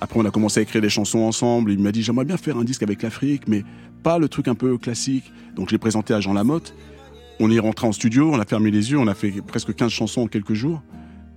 [0.00, 1.72] Après, on a commencé à écrire des chansons ensemble.
[1.72, 3.64] Il m'a dit, j'aimerais bien faire un disque avec l'Afrique, mais
[4.02, 5.32] pas le truc un peu classique.
[5.54, 6.74] Donc, je l'ai présenté à Jean Lamotte.
[7.40, 9.90] On est rentré en studio, on a fermé les yeux, on a fait presque 15
[9.90, 10.82] chansons en quelques jours.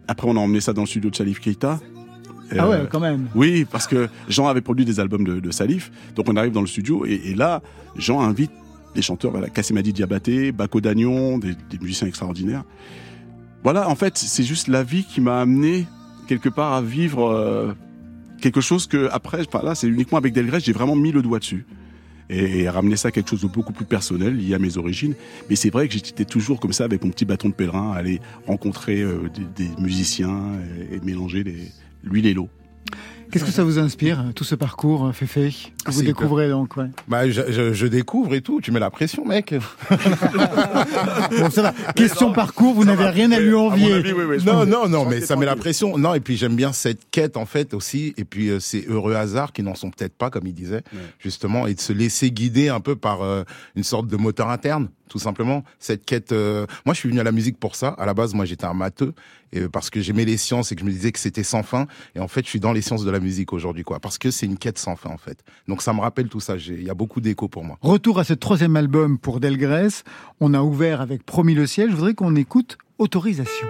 [0.07, 1.79] Après, on a emmené ça dans le studio de Salif Keita.
[2.57, 3.27] Ah ouais, Euh, quand même.
[3.35, 5.91] oui, parce que Jean avait produit des albums de, de Salif.
[6.15, 7.61] Donc on arrive dans le studio et, et là,
[7.95, 8.49] Jean invite
[8.95, 12.63] des chanteurs, voilà, Kassemadi Diabaté, Bako Dagnon, des, des musiciens extraordinaires.
[13.63, 15.85] Voilà, en fait, c'est juste la vie qui m'a amené
[16.27, 17.73] quelque part à vivre euh,
[18.41, 21.37] quelque chose que après, enfin, là, c'est uniquement avec Delgrès, j'ai vraiment mis le doigt
[21.39, 21.65] dessus.
[22.29, 25.15] Et, ramener ça à quelque chose de beaucoup plus personnel, lié à mes origines.
[25.49, 27.97] Mais c'est vrai que j'étais toujours comme ça avec mon petit bâton de pèlerin, à
[27.97, 30.59] aller rencontrer euh, des, des musiciens
[30.91, 31.43] et, et mélanger
[32.03, 32.49] l'huile et l'eau.
[33.31, 35.53] Qu'est-ce que ça vous inspire, tout ce parcours, euh, Féfé,
[35.85, 36.87] que vous C'est découvrez donc ouais?
[37.07, 38.59] Bah, je, je- je découvre et tout.
[38.61, 39.53] Tu mets la pression, mec.
[41.39, 41.73] Bon, ça va.
[41.95, 44.01] Question parcours, vous n'avez rien à lui envier.
[44.45, 45.97] non, non, non, mais ça met la pression.
[45.97, 48.13] Non, et puis j'aime bien cette quête en fait aussi.
[48.17, 50.83] Et puis euh, c'est heureux hasard qui n'en sont peut-être pas, comme il disait,
[51.19, 53.43] justement, et de se laisser guider un peu par euh,
[53.75, 55.63] une sorte de moteur interne, tout simplement.
[55.79, 56.31] Cette quête.
[56.31, 57.89] euh, Moi, je suis venu à la musique pour ça.
[57.89, 59.13] À la base, moi, j'étais un matheux,
[59.53, 61.63] et euh, parce que j'aimais les sciences et que je me disais que c'était sans
[61.63, 61.87] fin.
[62.15, 64.31] Et en fait, je suis dans les sciences de la musique aujourd'hui, quoi, parce que
[64.31, 65.43] c'est une quête sans fin en fait.
[65.67, 66.55] Donc ça me rappelle tout ça.
[66.57, 67.77] Il y a beaucoup d'écho pour moi.
[67.81, 70.03] Retour à ce troisième album pour Delgrès.
[70.39, 71.89] On a ouvert avec Promis le ciel.
[71.91, 73.67] Je voudrais qu'on écoute Autorisation.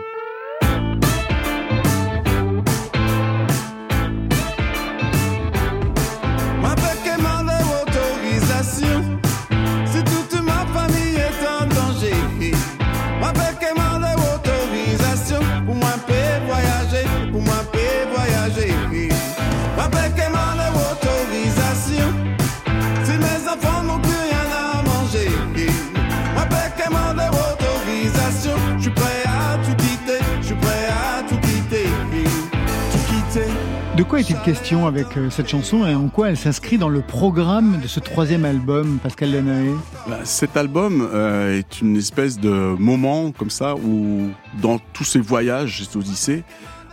[34.10, 37.80] Quoi est-il question avec euh, cette chanson et en quoi elle s'inscrit dans le programme
[37.80, 39.70] de ce troisième album, Pascal Danaé
[40.08, 44.32] Bah, Cet album euh, est une espèce de moment comme ça où,
[44.64, 46.44] dans tous ces voyages, ces odyssées,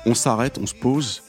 [0.05, 1.23] on s'arrête, on se pose,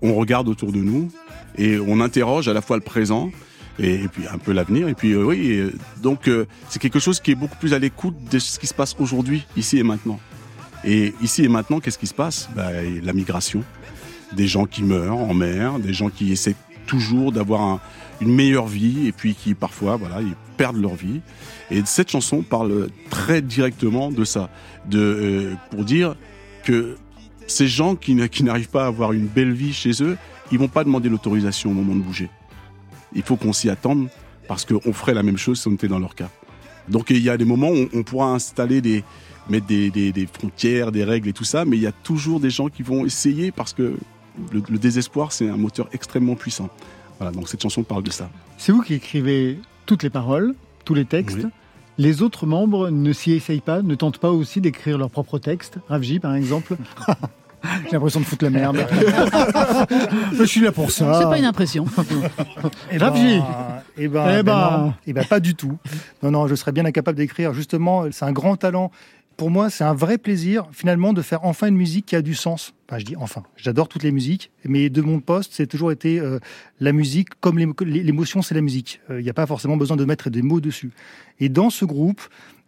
[0.00, 1.10] on regarde autour de nous
[1.58, 3.30] et on interroge à la fois le présent
[3.78, 4.88] et, puis un peu l'avenir.
[4.88, 5.70] Et puis euh, oui,
[6.02, 6.30] donc
[6.70, 9.46] c'est quelque chose qui est beaucoup plus à l'écoute de ce qui se passe aujourd'hui,
[9.58, 10.18] ici et maintenant.
[10.86, 12.48] Et ici et maintenant, qu'est-ce qui se passe?
[12.56, 12.70] Bah,
[13.02, 13.62] La migration,
[14.32, 16.56] des gens qui meurent en mer, des gens qui essaient
[16.86, 17.80] toujours d'avoir un-
[18.20, 21.20] une meilleure vie et puis qui parfois voilà ils perdent leur vie.
[21.70, 24.50] Et cette chanson parle très directement de ça,
[24.88, 26.14] de euh, pour dire
[26.64, 26.96] que
[27.46, 30.16] ces gens qui, n'a- qui n'arrivent pas à avoir une belle vie chez eux,
[30.52, 32.30] ils vont pas demander l'autorisation au moment de bouger.
[33.14, 34.08] Il faut qu'on s'y attende
[34.48, 36.28] parce qu'on ferait la même chose si on était dans leur cas.
[36.88, 39.02] Donc il y a des moments où on pourra installer des
[39.48, 42.48] mettre des- des frontières, des règles et tout ça, mais il y a toujours des
[42.50, 43.94] gens qui vont essayer parce que
[44.52, 46.68] le, le désespoir c'est un moteur extrêmement puissant.
[47.18, 48.28] Voilà, donc cette chanson parle de ça.
[48.58, 51.38] C'est vous qui écrivez toutes les paroles, tous les textes.
[51.44, 51.50] Oui.
[51.96, 55.78] Les autres membres ne s'y essayent pas, ne tentent pas aussi d'écrire leurs propres textes.
[55.88, 56.76] Ravji, par exemple.
[57.86, 58.76] J'ai l'impression de foutre la merde.
[60.32, 61.18] Je suis là pour ça.
[61.20, 61.86] C'est pas une impression.
[62.90, 63.40] Et Ravji
[63.96, 64.78] Eh ben, Eh ben ben.
[64.78, 64.94] non.
[65.06, 65.78] Eh ben, pas du tout.
[66.22, 67.54] Non, non, je serais bien incapable d'écrire.
[67.54, 68.90] Justement, c'est un grand talent.
[69.36, 72.34] Pour moi, c'est un vrai plaisir, finalement, de faire enfin une musique qui a du
[72.34, 72.72] sens.
[72.88, 73.42] Enfin, je dis enfin.
[73.56, 76.38] J'adore toutes les musiques, mais de mon poste, c'est toujours été euh,
[76.78, 79.00] la musique, comme l'émo- l'émotion, c'est la musique.
[79.10, 80.92] Euh, Il n'y a pas forcément besoin de mettre des mots dessus.
[81.40, 82.20] Et dans ce groupe,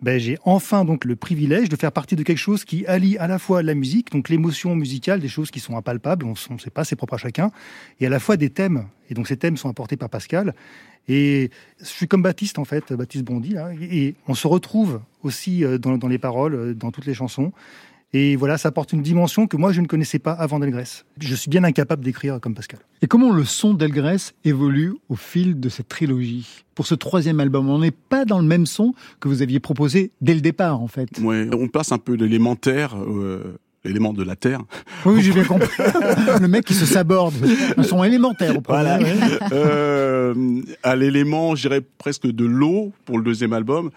[0.02, 3.26] ben, j'ai enfin donc le privilège de faire partie de quelque chose qui allie à
[3.26, 6.70] la fois la musique, donc l'émotion musicale, des choses qui sont impalpables, on ne sait
[6.70, 7.50] pas, c'est propre à chacun,
[8.00, 8.87] et à la fois des thèmes.
[9.09, 10.54] Et donc ces thèmes sont apportés par Pascal.
[11.09, 15.78] Et je suis comme Baptiste, en fait, Baptiste Bondy, et on se retrouve aussi euh,
[15.78, 17.52] dans, dans les paroles, euh, dans toutes les chansons.
[18.12, 21.05] Et voilà, ça apporte une dimension que moi, je ne connaissais pas avant Delgrès.
[21.19, 22.81] Je suis bien incapable d'écrire comme Pascal.
[23.03, 26.64] Et comment le son d'Elgrès évolue au fil de cette trilogie?
[26.75, 30.12] Pour ce troisième album, on n'est pas dans le même son que vous aviez proposé
[30.21, 31.09] dès le départ, en fait.
[31.21, 34.62] Ouais, on passe un peu l'élémentaire, euh, l'élément de la terre.
[35.05, 35.69] Oui, j'ai bien compris.
[36.40, 37.35] le mec qui se saborde.
[37.77, 38.83] Un son élémentaire au premier.
[38.83, 38.99] Voilà.
[38.99, 39.38] ouais.
[39.53, 43.90] Euh, à l'élément, je dirais presque de l'eau pour le deuxième album.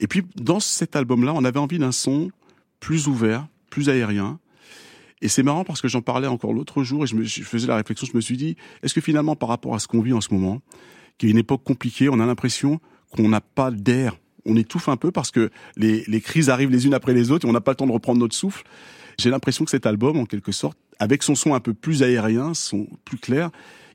[0.00, 2.30] Et puis dans cet album-là, on avait envie d'un son
[2.82, 4.40] plus ouvert, plus aérien.
[5.22, 7.76] Et c'est marrant parce que j'en parlais encore l'autre jour et je, me, faisais la
[7.76, 10.20] réflexion, je me suis dit, est-ce que finalement par rapport à ce qu'on vit en
[10.20, 10.60] ce moment,
[11.16, 12.80] qui est une époque compliquée, on a l'impression
[13.12, 16.84] qu'on n'a pas d'air, on étouffe un peu parce que les, les crises arrivent les
[16.84, 18.64] unes après les autres et on n'a pas le temps de reprendre notre souffle.
[19.16, 22.52] J'ai l'impression que cet album, en quelque sorte, avec son son un peu plus aérien,
[22.52, 23.50] son plus clair,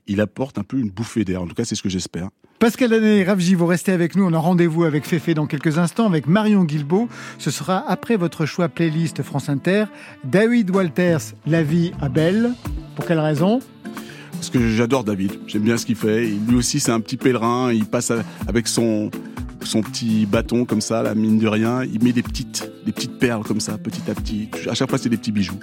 [0.08, 1.42] il apporte un peu une bouffée d'air.
[1.42, 2.30] En tout cas, c'est ce que j'espère.
[2.58, 4.24] Pascal Danet et Ravji, vous restez avec nous.
[4.24, 7.08] On a rendez-vous avec Féfé dans quelques instants, avec Marion Guilbeault.
[7.38, 9.84] Ce sera après votre choix playlist France Inter.
[10.24, 12.54] David Walters, La vie à Belle.
[12.96, 13.60] Pour quelle raison?
[14.32, 15.38] Parce que j'adore David.
[15.46, 16.26] J'aime bien ce qu'il fait.
[16.26, 17.72] Lui aussi, c'est un petit pèlerin.
[17.72, 18.12] Il passe
[18.48, 19.10] avec son
[19.64, 21.82] son petit bâton comme ça, la mine de rien.
[21.84, 24.48] Il met des petites, des petites perles comme ça, petit à petit.
[24.68, 25.58] À chaque fois, c'est des petits bijoux.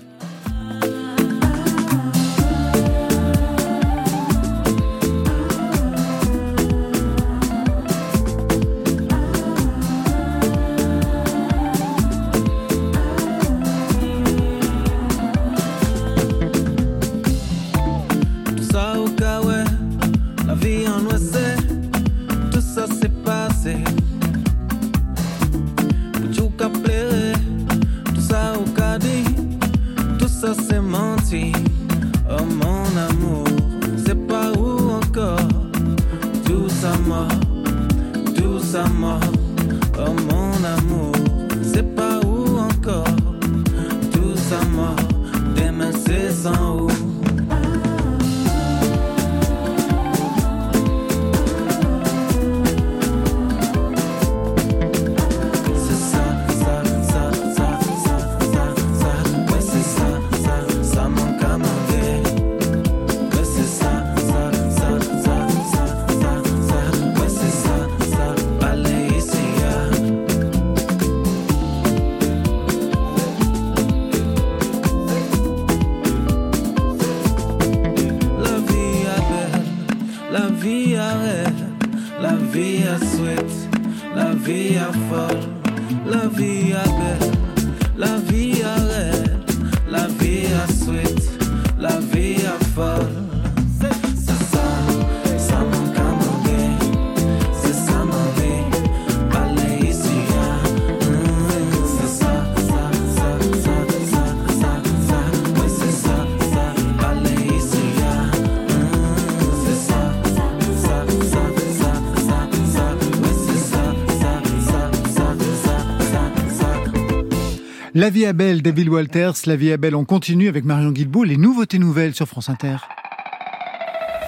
[117.98, 119.36] La vie est belle, David Walters.
[119.46, 121.24] La vie est belle, on continue avec Marion Guilbault.
[121.24, 122.76] Les nouveautés nouvelles sur France Inter.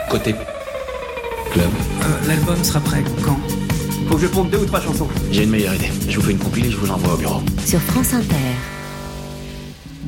[0.10, 0.34] Côté
[1.52, 1.66] club.
[2.02, 3.38] Euh, L'album sera prêt quand?
[4.08, 5.10] Faut que je ponde deux ou trois chansons.
[5.34, 5.92] J'ai une meilleure idée.
[6.08, 7.42] Je vous fais une compile et je vous l'envoie au bureau.
[7.66, 8.77] Sur France Inter.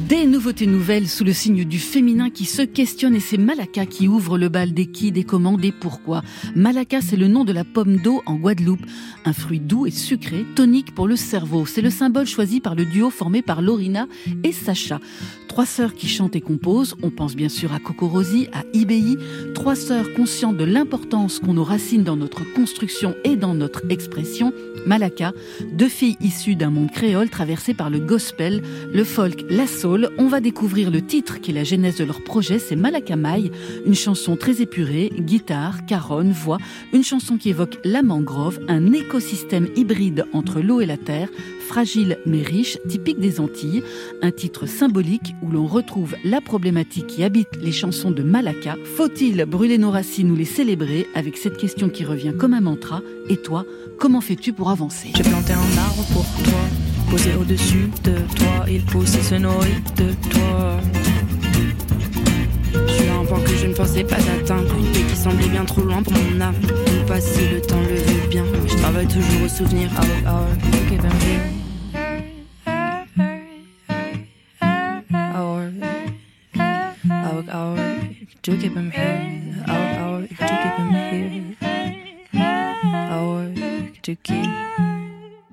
[0.10, 4.08] Des nouveautés nouvelles sous le signe du féminin qui se questionne et c'est Malaka qui
[4.08, 6.24] ouvre le bal des qui, des commandes, des pourquoi.
[6.56, 8.84] Malaka, c'est le nom de la pomme d'eau en Guadeloupe.
[9.26, 11.67] Un fruit doux et sucré, tonique pour le cerveau.
[11.67, 14.08] C'est le symbole choisi par le duo formé par Lorina
[14.43, 15.00] et Sacha.
[15.48, 16.95] Trois sœurs qui chantent et composent.
[17.04, 19.17] On pense bien sûr à Coco Rosie, à IBI.
[19.54, 24.54] Trois sœurs conscientes de l'importance qu'ont nos racines dans notre construction et dans notre expression.
[24.86, 25.34] Malaka,
[25.74, 29.99] deux filles issues d'un monde créole traversé par le gospel, le folk, la soul.
[30.18, 33.52] On va découvrir le titre qui est la genèse de leur projet, c'est Malaka Mai,
[33.86, 36.58] une chanson très épurée, guitare, caronne, voix,
[36.94, 41.30] une chanson qui évoque la mangrove, un écosystème hybride entre l'eau et la terre,
[41.68, 43.84] fragile mais riche, typique des Antilles,
[44.22, 48.76] un titre symbolique où l'on retrouve la problématique qui habite les chansons de Malaka.
[48.96, 53.02] Faut-il brûler nos racines ou les célébrer avec cette question qui revient comme un mantra?
[53.30, 53.66] Et toi,
[53.98, 55.12] comment fais-tu pour avancer?
[57.10, 60.80] Posé au-dessus de toi, il pousse et se nourrit de toi.
[62.74, 65.82] Je suis un point que je ne pensais pas atteindre, paix qui semblait bien trop
[65.82, 66.56] loin pour mon âme.
[66.62, 69.89] Ou pas si le temps le veut bien, je travaille toujours au souvenir.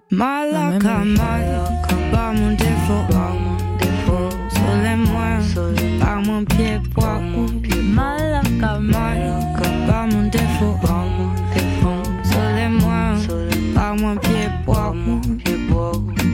[0.09, 5.41] Malaka, malaka, par mon défaut, par mon défaut, soleil-moi,
[5.99, 7.21] par mon pied, poids,
[7.93, 13.17] malaka, malaka, par mon défaut, par mon défaut, soleil-moi,
[13.75, 14.95] par mon pied, poids,
[15.45, 15.91] pied, poids.
[15.91, 16.26] Malaka,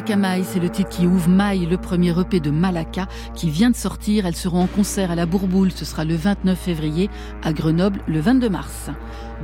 [0.00, 3.68] Malaka Mai, c'est le titre qui ouvre Mai, le premier EP de Malaka, qui vient
[3.68, 4.24] de sortir.
[4.24, 7.10] Elles seront en concert à la Bourboule, ce sera le 29 février,
[7.42, 8.88] à Grenoble le 22 mars.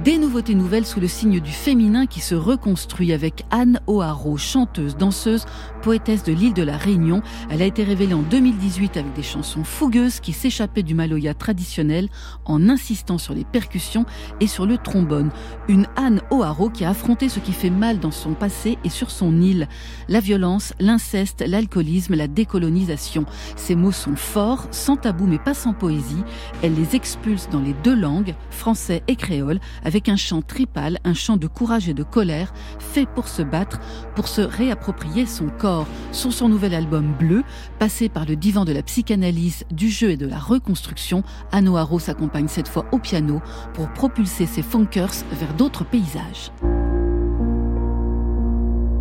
[0.05, 4.95] Des nouveautés nouvelles sous le signe du féminin qui se reconstruit avec Anne O'Haraud, chanteuse,
[4.95, 5.47] danseuse,
[5.81, 7.23] poétesse de l'île de la Réunion.
[7.51, 12.11] Elle a été révélée en 2018 avec des chansons fougueuses qui s'échappaient du maloya traditionnel
[12.45, 14.05] en insistant sur les percussions
[14.39, 15.31] et sur le trombone.
[15.67, 19.11] Une Anne O'Haraud qui a affronté ce qui fait mal dans son passé et sur
[19.11, 19.67] son île.
[20.09, 23.25] La violence, l'inceste, l'alcoolisme, la décolonisation.
[23.57, 26.23] Ces mots sont forts, sans tabou mais pas sans poésie.
[26.63, 31.15] Elle les expulse dans les deux langues, français et créole, avec un chant tripal, un
[31.15, 33.79] chant de courage et de colère, fait pour se battre,
[34.17, 35.87] pour se réapproprier son corps.
[36.11, 37.45] Sur son nouvel album Bleu,
[37.79, 41.23] passé par le divan de la psychanalyse, du jeu et de la reconstruction,
[41.53, 43.41] Anne O'Haraud s'accompagne cette fois au piano
[43.75, 46.51] pour propulser ses funkers vers d'autres paysages.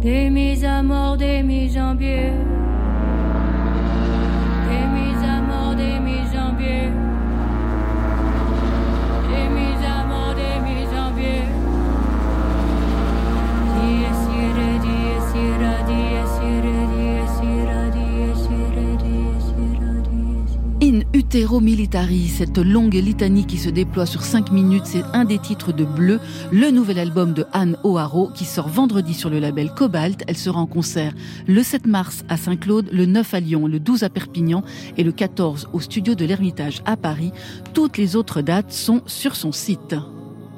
[0.02, 2.34] Des mises à mort, des mises en biais.
[21.14, 25.72] Hetero Militari, cette longue litanie qui se déploie sur 5 minutes, c'est un des titres
[25.72, 26.20] de Bleu,
[26.52, 30.24] le nouvel album de Anne O'Haraud qui sort vendredi sur le label Cobalt.
[30.28, 31.14] Elle sera en concert
[31.48, 34.64] le 7 mars à Saint-Claude, le 9 à Lyon, le 12 à Perpignan
[34.98, 37.32] et le 14 au studio de l'Ermitage à Paris.
[37.74, 39.96] Toutes les autres dates sont sur son site.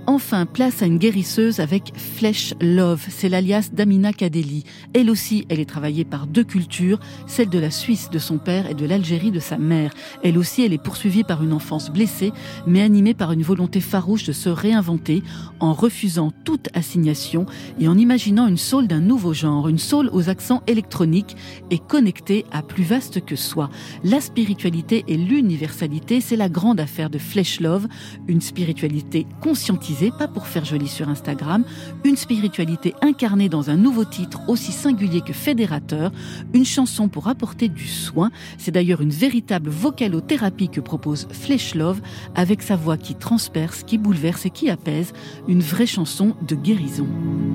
[0.09, 3.05] Enfin, place à une guérisseuse avec Flèche Love.
[3.09, 4.63] C'est l'alias d'Amina Kadeli.
[4.93, 8.69] Elle aussi, elle est travaillée par deux cultures, celle de la Suisse de son père
[8.69, 9.93] et de l'Algérie de sa mère.
[10.23, 12.31] Elle aussi, elle est poursuivie par une enfance blessée,
[12.65, 15.23] mais animée par une volonté farouche de se réinventer
[15.59, 17.45] en refusant toute assignation
[17.77, 21.35] et en imaginant une soul d'un nouveau genre, une soul aux accents électroniques
[21.69, 23.69] et connectée à plus vaste que soi.
[24.05, 27.87] La spiritualité et l'universalité, c'est la grande affaire de Flèche Love,
[28.29, 31.63] une spiritualité conscientisée pas pour faire joli sur Instagram,
[32.03, 36.11] une spiritualité incarnée dans un nouveau titre aussi singulier que fédérateur,
[36.53, 38.29] une chanson pour apporter du soin.
[38.57, 42.01] C'est d'ailleurs une véritable vocalothérapie que propose Flesh Love
[42.35, 45.13] avec sa voix qui transperce, qui bouleverse et qui apaise,
[45.47, 47.07] une vraie chanson de guérison.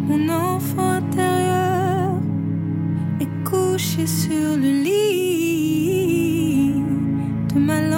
[0.06, 1.00] Mon enfant
[3.20, 4.92] est couché sur le lit
[7.54, 7.92] de ma.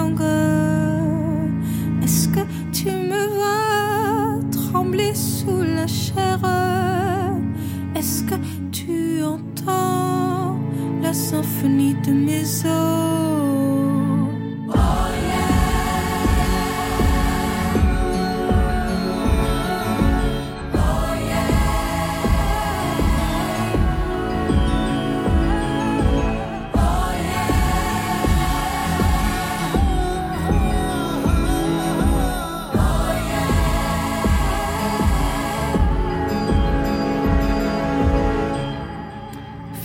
[2.05, 2.41] Est-ce que
[2.71, 3.64] tu me vois?
[5.13, 6.39] Sous la chair.
[7.95, 8.35] Est-ce que
[8.71, 10.57] tu entends
[11.01, 13.15] la symphonie de mes os?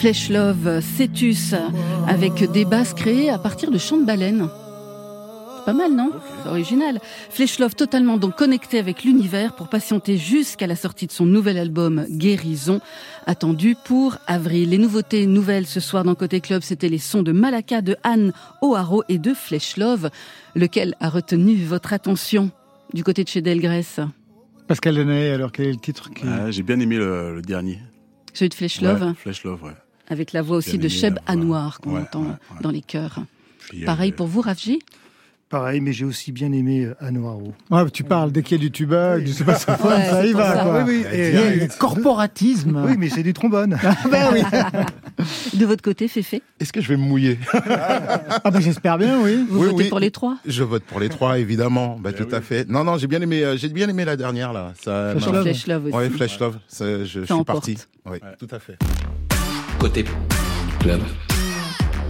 [0.00, 1.54] Flesh Love, Cetus,
[2.08, 4.48] avec des basses créées à partir de chants de baleines.
[5.58, 6.10] C'est pas mal, non?
[6.42, 7.00] C'est original.
[7.28, 11.58] Flesh Love totalement donc connecté avec l'univers pour patienter jusqu'à la sortie de son nouvel
[11.58, 12.80] album Guérison,
[13.26, 14.70] attendu pour avril.
[14.70, 18.32] Les nouveautés nouvelles ce soir dans Côté Club, c'était les sons de Malaka, de Anne
[18.62, 20.08] O'Haraud et de Flesh Love.
[20.56, 22.50] Lequel a retenu votre attention
[22.94, 24.00] du côté de chez Delgrès?
[24.66, 26.24] Pascal Lenay, alors quel est le titre qui...
[26.26, 27.80] Ah, J'ai bien aimé le, le dernier.
[28.32, 29.02] Celui de Flesh Love?
[29.02, 29.72] Ouais, Flesh Love, ouais.
[30.10, 31.18] Avec la voix aussi de Cheb.
[31.26, 32.56] Anouar qu'on Ouais, entend ouais, ouais.
[32.62, 33.20] dans les chœurs.
[33.70, 34.80] Puis, euh, Pareil pour vous, Rafji?
[35.48, 36.94] Pareil, mais j'ai aussi bien aimé euh,
[37.24, 37.52] O'Haraud.
[37.72, 40.54] Ouais, tu parles dès qu'il y a du tuba, du saxophone, Ouais, ça y va.
[40.54, 40.62] ça.
[40.62, 40.84] Quoi.
[40.84, 42.84] Oui, oui, Il et- y a le corporatisme.
[42.86, 43.76] Oui, mais c'est du trombone.
[44.10, 44.42] Ben oui.
[45.58, 46.40] De votre côté, Féfé?
[46.60, 47.36] Est-ce que je vais me mouiller?
[47.52, 49.44] Ah ben j'espère bien, oui.
[49.48, 49.88] Vous Oui, votez oui.
[49.88, 50.36] pour les trois?
[50.46, 51.98] Je vote pour les trois, évidemment.
[52.00, 52.68] Bah, tout à fait.
[52.68, 54.72] Non, non, j'ai bien aimé, euh, j'ai bien aimé la dernière là.
[54.80, 55.42] Ça, Flash Love.
[55.42, 55.94] Flesh Love aussi.
[55.96, 56.58] Ouais, Flash Love.
[56.68, 57.66] Ça, je, je suis emporte.
[57.66, 57.76] parti.
[58.06, 58.78] Oui, tout à fait.
[59.80, 60.04] Côté
[60.78, 61.00] club.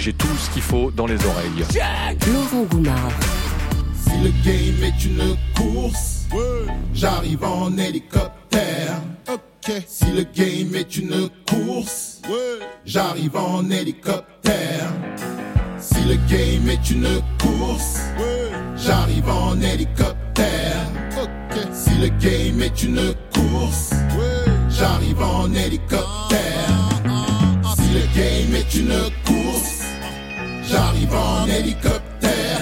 [0.00, 1.64] J'ai tout ce qu'il faut dans les oreilles.
[2.26, 3.12] Laurent Goumard.
[3.94, 6.26] Si le game est une course,
[6.92, 9.00] j'arrive en hélicoptère.
[9.32, 9.72] Ok.
[9.86, 12.20] Si le game est une course,
[12.84, 14.90] j'arrive en hélicoptère.
[15.78, 18.00] Si le game est une course,
[18.76, 20.86] j'arrive en hélicoptère.
[21.22, 21.68] Ok.
[21.72, 23.90] Si le game est une course,
[24.68, 26.79] j'arrive en hélicoptère.
[27.90, 29.82] Si le game est une course,
[30.62, 32.60] j'arrive en hélicoptère.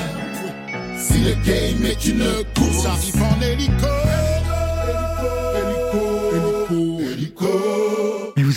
[0.96, 4.27] Si le game est une course, j'arrive en hélico.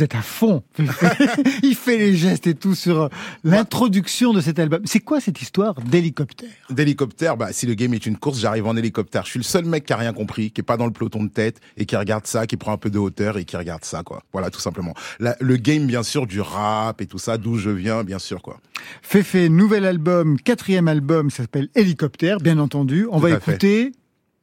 [0.01, 0.63] Vous êtes à fond.
[1.63, 3.09] Il fait les gestes et tout sur
[3.43, 4.81] l'introduction de cet album.
[4.85, 6.49] C'est quoi cette histoire d'hélicoptère?
[6.71, 9.25] D'hélicoptère, bah, si le game est une course, j'arrive en hélicoptère.
[9.25, 11.23] Je suis le seul mec qui a rien compris, qui est pas dans le peloton
[11.23, 13.85] de tête et qui regarde ça, qui prend un peu de hauteur et qui regarde
[13.85, 14.23] ça, quoi.
[14.33, 14.95] Voilà, tout simplement.
[15.19, 18.41] La- le game, bien sûr, du rap et tout ça, d'où je viens, bien sûr,
[18.41, 18.59] quoi.
[19.03, 23.05] Féfé, nouvel album, quatrième album, ça s'appelle Hélicoptère, bien entendu.
[23.11, 23.91] On Tout va fait.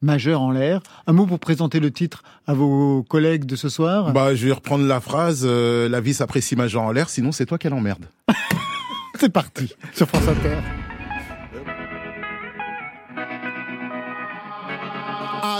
[0.01, 0.81] Majeur en l'air.
[1.07, 4.13] Un mot pour présenter le titre à vos collègues de ce soir.
[4.13, 7.45] Bah, je vais reprendre la phrase, euh, la vie s'apprécie majeur en l'air, sinon c'est
[7.45, 8.05] toi qui l'emmerde.
[9.19, 10.55] C'est parti sur France Inter.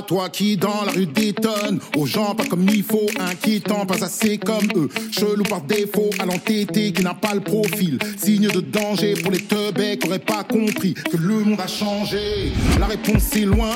[0.09, 4.39] Toi qui dans la rue détonne, aux gens pas comme il faut, inquiétant, pas assez
[4.39, 4.89] comme eux.
[5.11, 7.99] Chelou par défaut, à l'entêté qui n'a pas le profil.
[8.17, 12.51] Signe de danger pour les teubés qui auraient pas compris que le monde a changé.
[12.79, 13.75] La réponse est loin,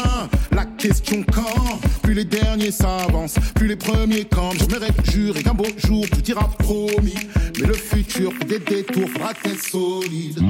[0.51, 1.79] la question quand?
[2.01, 4.57] Plus les derniers s'avancent, plus les premiers campent.
[4.57, 7.13] Je me juré qu'un beau jour tout ira promis.
[7.59, 9.07] Mais le futur, des détours,
[9.45, 10.41] être solide.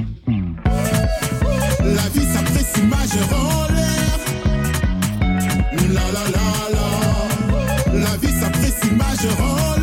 [1.84, 3.93] La vie s'apprécie majeur en l'air.
[5.94, 9.83] La la la la, la vie s'apprécie majeur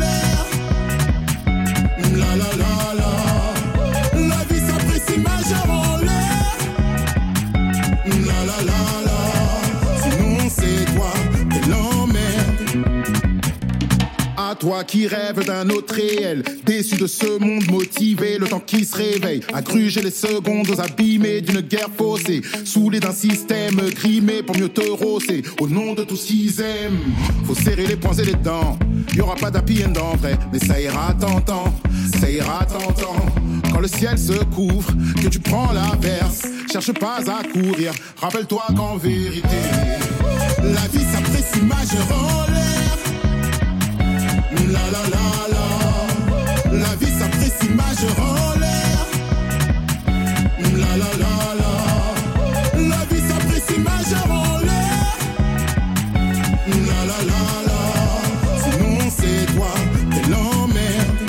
[14.61, 18.95] toi qui rêves d'un autre réel, déçu de ce monde motivé, le temps qui se
[18.95, 24.69] réveille, à les secondes aux abîmés d'une guerre faussée, saoulé d'un système grimé pour mieux
[24.69, 26.99] te rosser, au nom de tout ce qu'ils aiment.
[27.45, 28.77] Faut serrer les poings et les dents,
[29.15, 31.73] y aura pas d'happy end en vrai, mais ça ira tentant,
[32.19, 33.15] ça ira tentant.
[33.73, 34.91] Quand le ciel se couvre,
[35.23, 39.57] que tu prends l'averse, cherche pas à courir, rappelle-toi qu'en vérité,
[40.61, 42.60] la vie s'apprécie majeur en l'air.
[44.71, 45.65] La la la la,
[46.77, 48.99] la vie s'apprécie majeur en l'air.
[50.81, 51.73] La la la la,
[52.89, 55.17] la vie s'apprécie majeur en l'air.
[56.87, 57.81] La la la la,
[58.63, 59.73] sinon c'est toi
[60.13, 61.21] qui l'emmerde.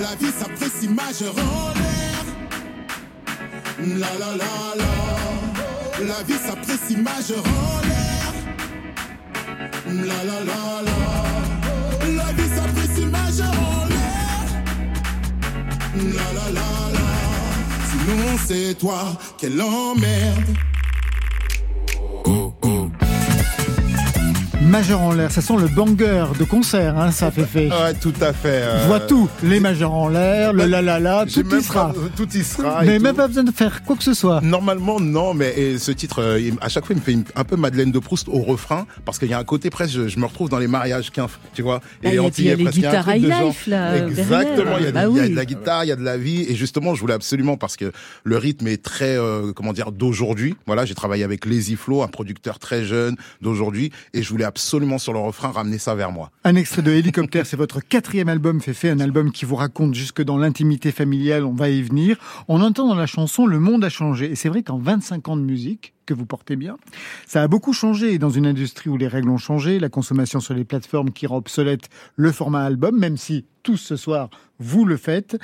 [0.00, 2.24] La vie s'apprécie majeur en l'air.
[3.98, 4.94] La la la la,
[6.06, 8.07] la vie s'apprécie majeur en l'air.
[9.88, 10.98] La la la la,
[12.16, 14.44] la vie s'apprécie majeur en l'air.
[15.96, 17.08] La la la la,
[17.90, 19.00] sinon c'est toi
[19.38, 20.67] qu'elle emmerde.
[24.68, 27.68] Majeur en l'air, ça sent le banger de concert, hein, ça fait fait.
[27.70, 28.48] Ouais, tout à fait.
[28.48, 31.88] euh, Je vois tout, les majeurs en l'air, le la la la, tout y sera.
[31.92, 32.82] pas- tout y sera.
[32.84, 33.02] Mais tout.
[33.04, 34.42] même pas besoin de faire quoi que ce soit.
[34.42, 37.44] Normalement, non, mais et ce titre, euh, à chaque fois, il me fait une- un
[37.44, 40.18] peu Madeleine de Proust au refrain, parce qu'il y a un côté presque, je, je
[40.18, 41.80] me retrouve dans les mariages quinf, tu vois.
[42.04, 42.22] Ah, et il y a
[42.56, 45.10] les y a un guitares de high life, là, Exactement, il y, a de, derrière.
[45.10, 45.46] il y a Ah de la oui.
[45.46, 47.90] guitare, il y a de la vie, et justement, je voulais absolument, parce que
[48.24, 50.56] le rythme est très, euh, comment dire, d'aujourd'hui.
[50.66, 54.57] Voilà, j'ai travaillé avec Lazy Flow, un producteur très jeune d'aujourd'hui, et je voulais absolument
[54.58, 56.30] sur le refrain ramener ça vers moi.
[56.44, 59.94] Un extrait de Hélicoptère, c'est votre quatrième album fait fait, un album qui vous raconte
[59.94, 62.16] jusque dans l'intimité familiale, on va y venir.
[62.48, 64.30] On entend dans la chanson Le monde a changé.
[64.30, 66.78] Et c'est vrai qu'en 25 ans de musique, que vous portez bien,
[67.26, 70.54] ça a beaucoup changé dans une industrie où les règles ont changé, la consommation sur
[70.54, 74.96] les plateformes qui rend obsolète le format album, même si tous ce soir, vous le
[74.96, 75.36] faites.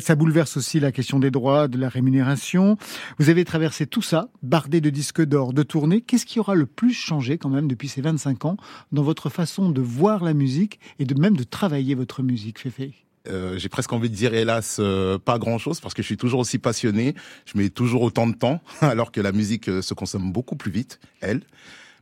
[0.00, 2.78] Ça bouleverse aussi la question des droits, de la rémunération.
[3.18, 6.00] Vous avez traversé tout ça, bardé de disques d'or, de tournées.
[6.00, 8.56] Qu'est-ce qui aura le plus changé quand même depuis ces 25 ans
[8.92, 12.94] dans votre façon de voir la musique et de même de travailler votre musique, Féfé
[13.28, 16.16] Euh, j'ai presque envie de dire hélas euh, pas grand chose parce que je suis
[16.16, 17.14] toujours aussi passionné,
[17.44, 20.70] je mets toujours autant de temps alors que la musique euh, se consomme beaucoup plus
[20.70, 21.42] vite, elle.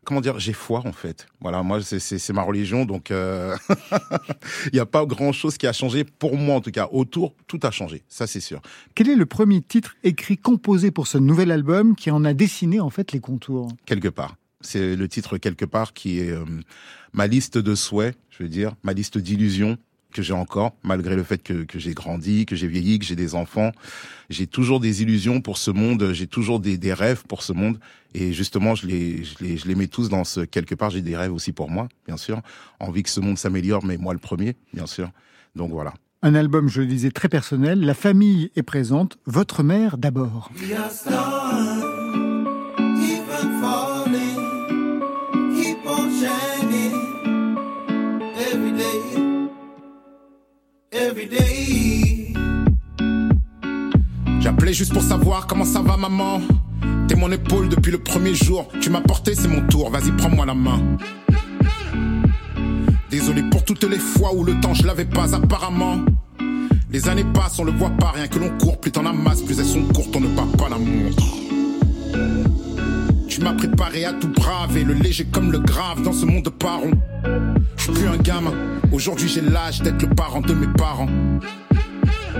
[0.05, 1.27] Comment dire, j'ai foi en fait.
[1.41, 3.57] Voilà, moi c'est ma religion donc euh,
[4.67, 6.89] il n'y a pas grand chose qui a changé pour moi en tout cas.
[6.93, 8.61] Autour tout a changé, ça c'est sûr.
[8.95, 12.81] Quel est le premier titre écrit, composé pour ce nouvel album qui en a dessiné
[12.81, 13.69] en fait les contours?
[13.87, 16.45] Quelque part, c'est le titre quelque part qui est euh,
[17.13, 19.79] ma liste de souhaits, je veux dire, ma liste d'illusions
[20.15, 23.17] que j'ai encore, malgré le fait que, que j'ai grandi, que j'ai vieilli, que j'ai
[23.17, 23.73] des enfants.
[24.31, 27.79] J'ai toujours des illusions pour ce monde, j'ai toujours des, des rêves pour ce monde.
[28.15, 30.91] Et justement, je les, je, les, je les mets tous dans ce quelque part.
[30.91, 32.41] J'ai des rêves aussi pour moi, bien sûr.
[32.81, 35.11] Envie que ce monde s'améliore, mais moi le premier, bien sûr.
[35.57, 35.93] Donc voilà.
[36.23, 37.81] Un album, je le disais, très personnel.
[37.81, 40.51] La famille est présente, votre mère d'abord.
[54.41, 56.41] J'appelais juste pour savoir comment ça va, maman.
[57.09, 58.69] T'es mon épaule depuis le premier jour.
[58.81, 59.91] Tu m'as porté, c'est mon tour.
[59.91, 60.81] Vas-y, prends-moi la main.
[63.11, 65.99] Désolé pour toutes les fois où le temps je l'avais pas apparemment.
[66.91, 69.59] Les années passent, on le voit pas, rien que l'on court, plus t'en amasses, plus
[69.59, 71.11] elles sont courtes, on ne bat pas l'amour.
[73.29, 76.77] Tu m'as préparé à tout braver, le léger comme le grave dans ce monde pas
[76.77, 76.93] rond.
[77.87, 78.55] Je suis plus un gamin,
[78.93, 81.07] aujourd'hui j'ai l'âge d'être le parent de mes parents.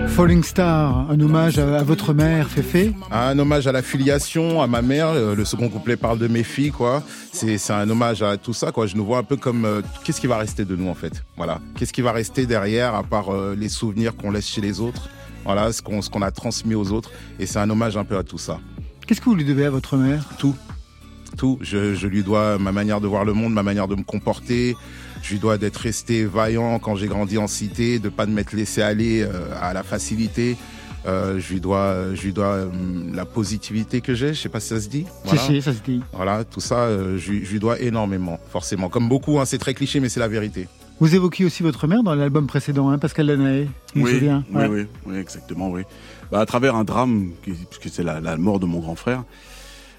[0.09, 2.95] Falling Star, un hommage à, à votre mère, Féfé.
[3.11, 5.09] Un hommage à la filiation, à ma mère.
[5.09, 7.03] euh, Le second couplet parle de mes filles, quoi.
[7.31, 8.87] C'est un hommage à tout ça, quoi.
[8.87, 11.23] Je nous vois un peu comme euh, qu'est-ce qui va rester de nous, en fait?
[11.37, 11.61] Voilà.
[11.77, 15.11] Qu'est-ce qui va rester derrière, à part euh, les souvenirs qu'on laisse chez les autres?
[15.45, 17.11] Voilà, ce qu'on a transmis aux autres.
[17.39, 18.61] Et c'est un hommage un peu à tout ça.
[19.07, 20.25] Qu'est-ce que vous lui devez à votre mère?
[20.39, 20.55] Tout.
[21.37, 21.59] Tout.
[21.61, 24.75] Je, je lui dois ma manière de voir le monde, ma manière de me comporter.
[25.25, 28.53] Je lui dois d'être resté vaillant quand j'ai grandi en cité, de pas de m'être
[28.53, 30.57] laissé aller euh, à la facilité.
[31.07, 32.69] Euh, je lui dois, je lui dois euh,
[33.15, 34.35] la positivité que j'ai.
[34.35, 35.07] Je sais pas si ça se dit.
[35.27, 36.03] Si, si, ça se dit.
[36.13, 38.91] Voilà, tout ça, euh, je, lui- je lui dois énormément, forcément.
[38.91, 40.69] Comme beaucoup, hein, c'est très cliché, mais c'est la vérité.
[41.01, 43.67] Vous évoquiez aussi votre mère dans l'album précédent, hein, Pascal me
[43.97, 44.45] Oui, souviens.
[44.51, 44.69] oui, Ouais.
[44.69, 45.83] oui, oui, exactement, oui.
[46.31, 49.25] Bah, à travers un drame, puisque c'est la, la mort de mon grand frère.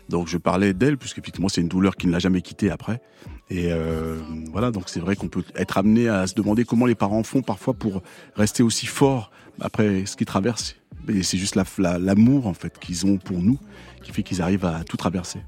[0.10, 3.01] Donc je parlais d'elle, puisqu'effectivement c'est une douleur qui ne l'a jamais quittée après.
[3.49, 4.18] Et euh,
[4.51, 7.41] voilà, donc c'est vrai qu'on peut être amené à se demander comment les parents font
[7.41, 8.01] parfois pour
[8.36, 9.32] rester aussi forts
[9.62, 10.76] après ce qu'ils traversent.
[11.08, 13.60] Et c'est juste la- la- l'amour en fait qu'ils ont pour nous
[14.03, 15.39] qui fait qu'ils arrivent à tout traverser.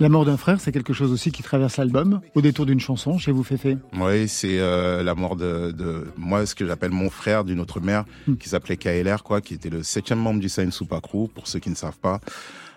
[0.00, 3.18] La mort d'un frère, c'est quelque chose aussi qui traverse l'album, au détour d'une chanson,
[3.18, 3.76] chez vous, Féfé?
[4.00, 7.78] Oui, c'est euh, la mort de, de moi, ce que j'appelle mon frère d'une autre
[7.80, 8.36] mère, Hmm.
[8.36, 11.58] qui s'appelait KLR, quoi, qui était le septième membre du Sain Soupa Crew, pour ceux
[11.60, 12.20] qui ne savent pas,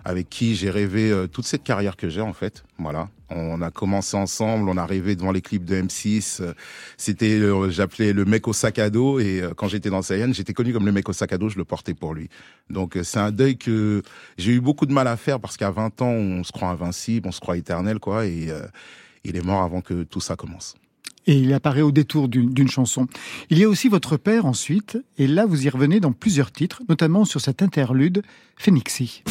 [0.06, 2.64] avec qui j'ai rêvé euh, toute cette carrière que j'ai, en fait.
[2.78, 3.10] Voilà.
[3.32, 6.42] On a commencé ensemble, on a rêvé devant les clips de M6.
[6.42, 6.54] euh,
[6.96, 7.42] C'était,
[7.72, 10.74] j'appelais le mec au sac à dos, et euh, quand j'étais dans Saiyan, j'étais connu
[10.74, 12.30] comme le mec au sac à dos, je le portais pour lui.
[12.70, 14.04] Donc c'est un deuil que
[14.38, 17.28] j'ai eu beaucoup de mal à faire, parce qu'à 20 ans, on se croit invincible,
[17.28, 18.50] on se croit éternel, quoi, et
[19.24, 20.76] il est mort avant que tout ça commence.
[21.28, 23.08] Et il apparaît au détour d'une chanson.
[23.50, 26.84] Il y a aussi votre père ensuite, et là vous y revenez dans plusieurs titres,
[26.88, 28.22] notamment sur cet interlude
[28.58, 29.24] Phoenixy.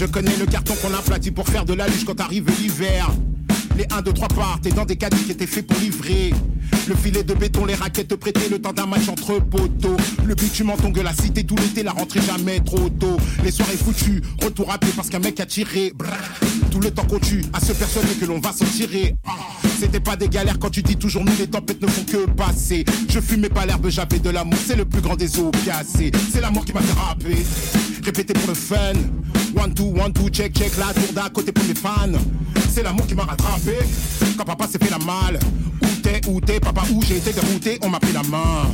[0.00, 3.10] Je connais le carton qu'on aplatit pour faire de la luge quand arrive l'hiver.
[3.76, 6.32] Les 1, 2, 3 partent et dans des caddies qui étaient faits pour livrer.
[6.88, 9.96] Le filet de béton, les raquettes prêtées, le temps d'un match entre poteaux.
[10.24, 13.16] Le bitume en tongue, la cité tout l'été, la rentrée jamais trop tôt.
[13.44, 15.92] Les soirées foutues, retour rapide parce qu'un mec a tiré.
[15.94, 16.08] Brrr.
[16.70, 19.16] Tout le temps qu'on tue, à se persuader que l'on va s'en tirer.
[19.26, 19.32] Ah.
[19.78, 22.84] C'était pas des galères quand tu dis toujours nous, les tempêtes ne font que passer.
[23.08, 26.10] Je fumais pas l'herbe, j'avais de l'amour, c'est le plus grand des opiacés.
[26.32, 27.89] C'est l'amour qui m'a fait.
[28.04, 28.94] Répéter pour le fun.
[29.54, 32.18] One, two, one, two, check, check, la tour d'à côté pour mes fans.
[32.70, 33.78] C'est l'amour qui m'a rattrapé.
[34.36, 35.38] Quand papa s'est fait la malle.
[35.82, 38.64] Où t'es, où t'es, papa, où j'ai été dérouté, on m'a pris la main.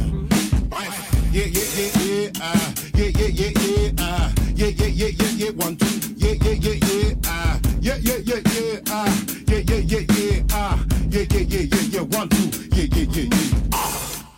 [0.70, 0.88] Bref,
[1.32, 2.54] yeah, yeah, yeah, yeah, ah,
[2.96, 6.74] yeah, yeah, yeah, yeah, ah, yeah, yeah, yeah, yeah, yeah, one, two, yeah, yeah, yeah,
[6.74, 9.08] yeah, ah, yeah, yeah, yeah, yeah, ah,
[9.48, 10.78] yeah, yeah, yeah, yeah, ah,
[11.10, 12.45] yeah, yeah, yeah, yeah, yeah, one, two,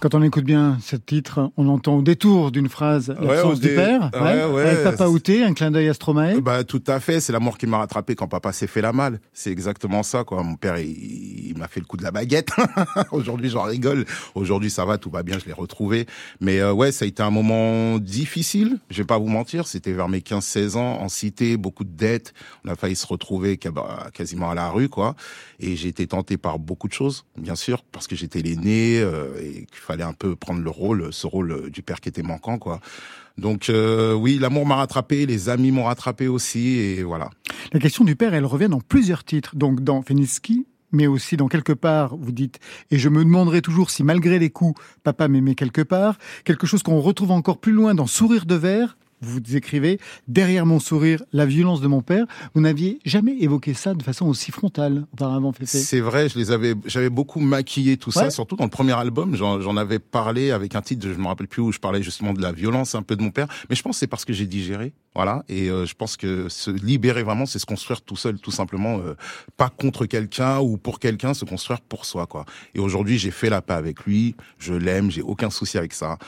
[0.01, 3.61] Quand on écoute bien ce titre, on entend au détour d'une phrase Ouais, l'absence au
[3.61, 4.63] du dé- père, ouais, ouais.
[4.63, 6.41] avec Papa Outé, un clin d'œil à Stromae.
[6.41, 9.19] Bah tout à fait, c'est l'amour qui m'a rattrapé quand papa s'est fait la malle.
[9.33, 10.45] C'est exactement ça quoi.
[10.45, 12.51] Mon père il, il m'a fait le coup de la baguette.
[13.11, 14.05] Aujourd'hui j'en rigole.
[14.37, 16.07] Aujourd'hui ça va, tout va bien, je l'ai retrouvé.
[16.41, 18.79] Mais euh, ouais, ça a été un moment difficile.
[18.91, 22.35] Je vais pas vous mentir, c'était vers mes 15-16 ans en cité, beaucoup de dettes.
[22.65, 25.17] On a failli se retrouver bah, quasiment à la rue quoi.
[25.59, 29.27] Et j'ai été tenté par beaucoup de choses, bien sûr, parce que j'étais l'aîné euh,
[29.43, 32.59] et fallait un peu prendre le rôle, ce rôle euh, du père qui était manquant
[32.59, 32.81] quoi.
[33.39, 37.31] Donc euh, oui, l'amour m'a rattrapé, les amis m'ont rattrapé aussi, et voilà.
[37.73, 41.49] La question du père, elle revient dans plusieurs titres, donc dans Feniski, mais aussi dans
[41.49, 42.59] quelque part, vous dites,
[42.91, 46.83] et je me demanderai toujours si malgré les coups, papa m'aimait quelque part, quelque chose
[46.83, 51.47] qu'on retrouve encore plus loin dans Sourire de verre, vous écrivez, derrière mon sourire, la
[51.47, 55.53] violence de mon père, vous n'aviez jamais évoqué ça de façon aussi frontale auparavant.
[55.65, 59.35] C'est vrai, je les avais, j'avais beaucoup maquillé tout ça, surtout dans le premier album.
[59.35, 62.33] J'en j'en avais parlé avec un titre, je me rappelle plus où je parlais justement
[62.33, 63.49] de la violence un peu de mon père.
[63.69, 65.45] Mais je pense que c'est parce que j'ai digéré, voilà.
[65.49, 68.99] Et euh, je pense que se libérer vraiment, c'est se construire tout seul, tout simplement,
[68.99, 69.15] euh,
[69.57, 72.45] pas contre quelqu'un ou pour quelqu'un, se construire pour soi, quoi.
[72.75, 76.19] Et aujourd'hui, j'ai fait la paix avec lui, je l'aime, j'ai aucun souci avec ça.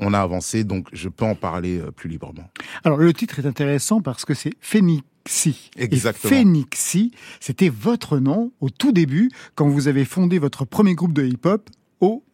[0.00, 2.50] On a avancé, donc je peux en parler euh, plus librement.
[2.84, 5.70] Alors le titre est intéressant parce que c'est Phénixie.
[5.76, 6.32] Exactement.
[6.32, 11.12] Et Phénixie, c'était votre nom au tout début quand vous avez fondé votre premier groupe
[11.12, 11.68] de hip-hop,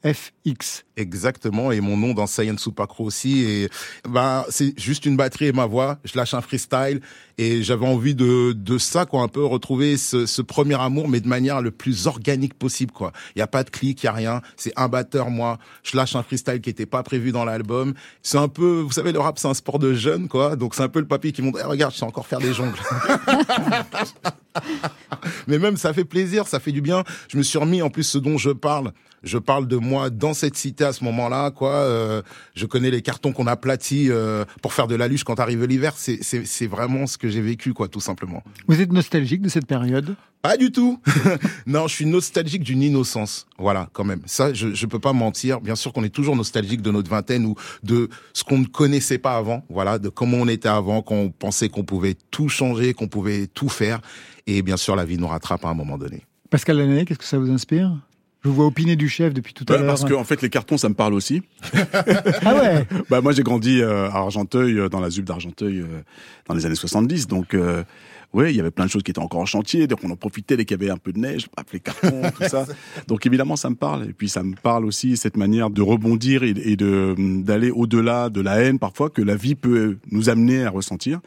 [0.07, 0.85] OFX.
[0.97, 3.43] Exactement, et mon nom dans Saiyan Supakro aussi.
[3.43, 3.69] Et
[4.09, 5.99] bah, c'est juste une batterie et ma voix.
[6.05, 7.01] Je lâche un freestyle
[7.39, 11.21] et j'avais envie de de ça, quoi, un peu retrouver ce, ce premier amour, mais
[11.21, 13.13] de manière le plus organique possible, quoi.
[13.35, 14.41] Il y a pas de clic, il y a rien.
[14.57, 15.59] C'est un batteur, moi.
[15.83, 17.95] Je lâche un freestyle qui était pas prévu dans l'album.
[18.23, 20.57] C'est un peu, vous savez, le rap c'est un sport de jeunes, quoi.
[20.57, 22.55] Donc c'est un peu le papy qui montre, Eh, regarde, je sais encore faire des
[22.55, 22.79] jongles.
[25.47, 27.05] Mais même ça fait plaisir, ça fait du bien.
[27.29, 28.93] Je me suis remis en plus ce dont je parle.
[29.23, 31.73] Je parle de moi dans cette cité à ce moment-là, quoi.
[31.73, 32.23] Euh,
[32.55, 35.95] je connais les cartons qu'on aplatit euh, pour faire de la luge quand arrive l'hiver.
[35.97, 38.43] C'est vraiment ce que j'ai vécu, quoi, tout simplement.
[38.69, 40.15] Vous êtes nostalgique de cette période?
[40.43, 41.01] Pas du tout.
[41.67, 43.47] non, je suis nostalgique d'une innocence.
[43.59, 44.21] Voilà, quand même.
[44.27, 45.61] Ça, je je peux pas mentir.
[45.61, 49.19] Bien sûr qu'on est toujours nostalgique de notre vingtaine ou de ce qu'on ne connaissait
[49.19, 49.65] pas avant.
[49.69, 53.49] Voilà, de comment on était avant, quand on pensait qu'on pouvait tout changer, qu'on pouvait
[53.49, 54.01] tout faire.
[54.47, 56.23] Et bien sûr, la vie nous rattrape à un moment donné.
[56.51, 57.97] Pascal Lanané, qu'est-ce que ça vous inspire?
[58.47, 59.87] Je vous vois opiner du chef depuis tout à Bah, l'heure.
[59.89, 61.43] parce que en fait les cartons ça me parle aussi.
[62.45, 65.87] Ah ouais Bah moi j'ai grandi euh, à Argenteuil euh, dans la ZUP d'Argenteuil euh,
[66.47, 67.83] dans les années 70 donc euh,
[68.35, 70.17] ouais, il y avait plein de choses qui étaient encore en chantier, donc on en
[70.17, 72.67] profitait dès qu'il y avait un peu de neige, hop, les cartons, tout ça.
[73.09, 74.05] Donc évidemment, ça me parle.
[74.11, 78.29] Et puis ça me parle aussi cette manière de rebondir et, et de d'aller au-delà
[78.29, 81.21] de la haine parfois que la vie peut nous amener à ressentir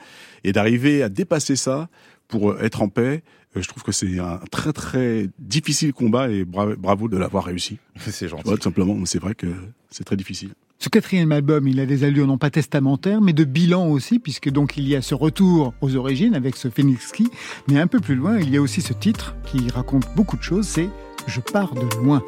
[0.46, 1.90] et d'arriver à dépasser ça
[2.30, 3.24] pour être en paix.
[3.56, 7.46] Euh, Je trouve que c'est un très très difficile combat et bra- bravo de l'avoir
[7.46, 7.78] réussi.
[8.00, 8.44] C'est gentil.
[8.44, 9.48] Tout simplement, mais c'est vrai que
[9.90, 10.50] c'est très difficile.
[10.82, 14.50] Ce quatrième album, il a des allures non pas testamentaires, mais de bilan aussi, puisque
[14.50, 17.26] donc il y a ce retour aux origines avec ce Phoenix Key,
[17.68, 20.42] mais un peu plus loin, il y a aussi ce titre qui raconte beaucoup de
[20.44, 20.88] choses, c'est
[21.28, 22.24] Je pars de loin.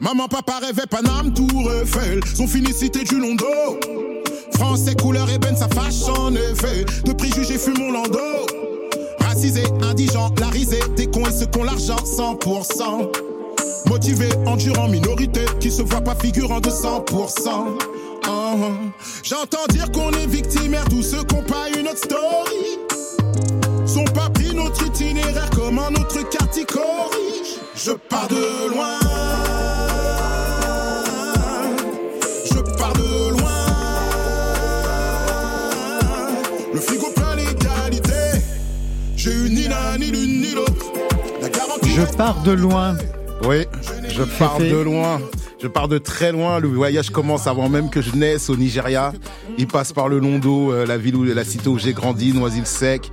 [0.00, 3.46] Maman, papa rêvait Paname, Tour Eiffel, sont finis cité du Londo.
[4.54, 6.84] Français couleur ébène, ça fâche en effet.
[7.06, 7.90] De préjugés fume mon
[9.82, 13.10] indigent, la risée, des cons et ceux qui ont l'argent 100%.
[13.88, 17.78] Motivé, endurant, minorité, qui se voit pas figurant de 100%.
[18.26, 18.54] Ah,
[19.22, 22.78] J'entends dire qu'on est victimaire, tous ceux qui ont pas une autre story.
[23.86, 27.60] Sont pas pris notre itinéraire comme un autre catégorie.
[27.74, 28.98] Je pars de loin.
[32.46, 33.50] Je pars de loin.
[36.72, 37.23] Le frigo.
[39.24, 40.92] J'ai eu ni l'un, ni l'une, ni l'autre.
[41.40, 41.88] La garantie.
[41.88, 42.94] Je pars de loin.
[43.48, 43.64] Oui,
[44.06, 45.18] je pars de loin.
[45.62, 46.60] Je pars de très loin.
[46.60, 49.14] Le voyage commence avant même que je naisse au Nigeria.
[49.56, 53.10] Il passe par le Londo, euh, la ville où la cité où j'ai grandi, Noisy-le-Sec.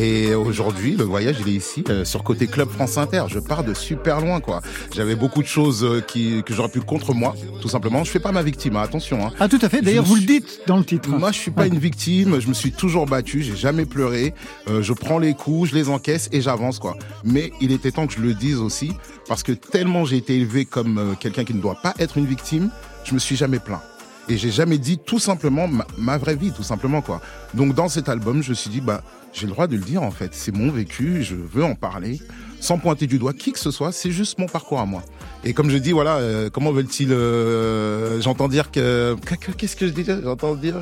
[0.00, 3.24] Et aujourd'hui, le voyage, il est ici, euh, sur côté Club France Inter.
[3.26, 4.60] Je pars de super loin, quoi.
[4.94, 8.04] J'avais beaucoup de choses euh, qui, que j'aurais pu contre moi, tout simplement.
[8.04, 9.26] Je fais pas ma victime, hein, attention.
[9.26, 9.32] Hein.
[9.40, 11.08] Ah tout à fait, d'ailleurs vous le dites dans le titre.
[11.08, 12.38] Moi, je suis pas une victime.
[12.38, 13.42] Je me suis toujours battu.
[13.42, 14.34] J'ai jamais pleuré.
[14.68, 16.96] Euh, je prends les coups, je les encaisse et j'avance, quoi.
[17.24, 18.92] Mais il était temps que je le dise aussi,
[19.26, 22.70] parce que tellement j'ai été élevé comme quelqu'un qui ne doit pas être une victime,
[23.02, 23.80] je me suis jamais plaint.
[24.28, 27.20] Et j'ai jamais dit tout simplement ma, ma vraie vie, tout simplement, quoi.
[27.54, 29.02] Donc, dans cet album, je me suis dit, bah,
[29.32, 30.30] j'ai le droit de le dire, en fait.
[30.34, 32.20] C'est mon vécu, je veux en parler,
[32.60, 33.92] sans pointer du doigt qui que ce soit.
[33.92, 35.02] C'est juste mon parcours à moi.
[35.44, 39.16] Et comme je dis, voilà, euh, comment veulent-ils euh, J'entends dire que
[39.56, 40.76] qu'est-ce que je dis J'entends dire?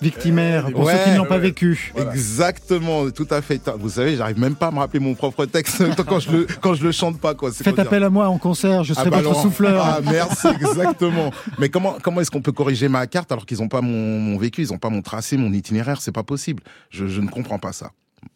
[0.00, 1.92] Victimaire, pour Ouais, ceux qui ne l'ont pas vécu.
[1.96, 3.60] Exactement, tout à fait.
[3.78, 6.74] Vous savez, j'arrive même pas à me rappeler mon propre texte quand je le quand
[6.74, 7.50] je le chante pas quoi.
[7.52, 9.82] Faites dire appel à moi en concert, je serai Ah bah votre souffleur.
[9.84, 11.32] Ah merci, exactement.
[11.58, 14.38] Mais comment comment est-ce qu'on peut corriger ma carte alors qu'ils ont pas mon, mon
[14.38, 16.62] vécu, ils ont pas mon tracé, mon itinéraire, c'est pas possible.
[16.90, 17.90] Je, je ne comprends pas ça.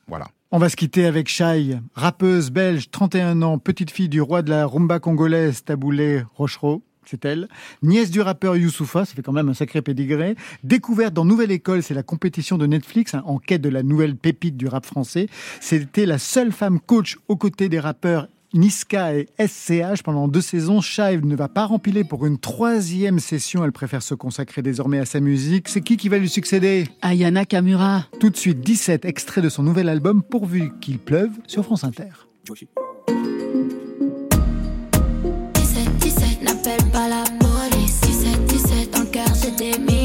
[0.09, 0.27] Voilà.
[0.51, 4.51] On va se quitter avec Shai, rappeuse belge, 31 ans, petite fille du roi de
[4.51, 6.83] la rumba congolaise Taboulé Rochereau.
[7.05, 7.49] C'est elle.
[7.83, 10.37] Nièce du rappeur Youssoufa, ça fait quand même un sacré pédigré.
[10.65, 14.17] Découverte dans Nouvelle École, c'est la compétition de Netflix hein, en quête de la nouvelle
[14.17, 15.29] pépite du rap français.
[15.61, 20.81] C'était la seule femme coach aux côtés des rappeurs Niska et SCH pendant deux saisons.
[20.81, 23.65] Shive ne va pas rempiler pour une troisième session.
[23.65, 25.69] Elle préfère se consacrer désormais à sa musique.
[25.69, 26.87] C'est qui qui va lui succéder?
[27.01, 28.07] Ayana Kamura.
[28.21, 32.11] Tout de suite, 17 extraits de son nouvel album Pourvu qu'il pleuve sur France Inter.
[32.45, 32.69] 17,
[39.59, 40.02] dans le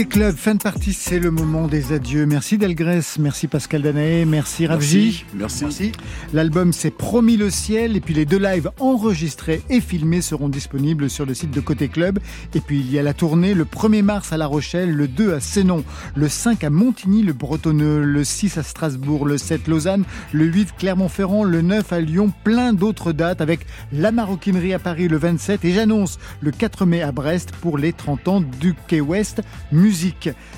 [0.00, 2.24] Côté club, fin de partie, c'est le moment des adieux.
[2.24, 5.26] Merci Delgrès, merci Pascal Danaé, merci Ravji.
[5.34, 5.92] Merci.
[6.32, 11.10] L'album c'est Promis le ciel et puis les deux lives enregistrés et filmés seront disponibles
[11.10, 12.18] sur le site de Côté Club.
[12.54, 15.34] Et puis il y a la tournée le 1er mars à La Rochelle, le 2
[15.34, 15.84] à Sénon,
[16.14, 20.76] le 5 à Montigny, le Bretonneux, le 6 à Strasbourg, le 7 Lausanne, le 8
[20.78, 25.62] Clermont-Ferrand, le 9 à Lyon, plein d'autres dates avec la maroquinerie à Paris le 27
[25.66, 29.42] et j'annonce le 4 mai à Brest pour les 30 ans du Quai West
[29.72, 29.89] Musique.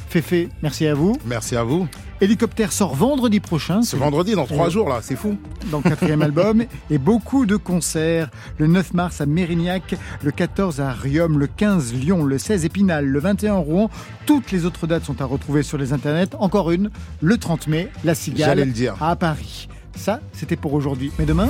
[0.09, 1.17] Féfé, merci à vous.
[1.27, 1.89] Merci à vous.
[2.21, 3.83] Hélicoptère sort vendredi prochain.
[3.83, 5.37] Ce vendredi, dans trois jours, là, c'est fou.
[5.71, 6.65] Dans le quatrième album.
[6.91, 8.31] Et beaucoup de concerts.
[8.59, 13.07] Le 9 mars à Mérignac, le 14 à Riom, le 15 Lyon, le 16 Épinal,
[13.07, 13.91] le 21 Rouen.
[14.27, 16.35] Toutes les autres dates sont à retrouver sur les internets.
[16.39, 18.95] Encore une, le 30 mai, la Cigale J'allais le dire.
[19.03, 19.69] à Paris.
[19.97, 21.11] Ça, c'était pour aujourd'hui.
[21.19, 21.49] Mais demain?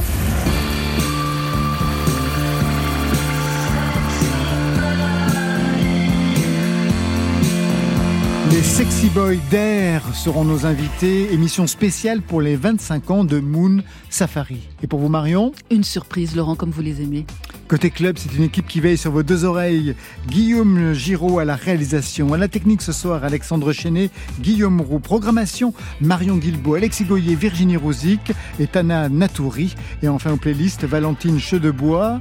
[8.52, 11.32] Les Sexy Boys d'Air seront nos invités.
[11.32, 13.78] Émission spéciale pour les 25 ans de Moon
[14.10, 14.68] Safari.
[14.82, 17.24] Et pour vous, Marion Une surprise, Laurent, comme vous les aimez.
[17.66, 19.94] Côté club, c'est une équipe qui veille sur vos deux oreilles.
[20.28, 22.34] Guillaume Giraud à la réalisation.
[22.34, 24.98] À la technique ce soir, Alexandre Chenet, Guillaume Roux.
[24.98, 25.72] Programmation,
[26.02, 29.74] Marion Guilbault, Alexis Goyer, Virginie Rosic et Tana Natouri.
[30.02, 32.20] Et enfin, aux playlists, Valentine Chedebois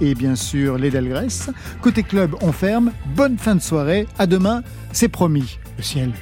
[0.00, 1.50] et bien sûr les Delgrès.
[1.80, 2.92] Côté club, on ferme.
[3.14, 4.06] Bonne fin de soirée.
[4.18, 5.58] À demain, c'est promis.
[5.76, 6.12] Le ciel.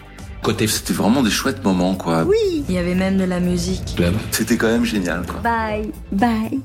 [0.42, 2.24] Côté, c'était vraiment des chouettes moments, quoi.
[2.24, 3.96] Oui, il y avait même de la musique.
[4.32, 5.40] C'était quand même génial, quoi.
[5.40, 6.60] Bye, bye.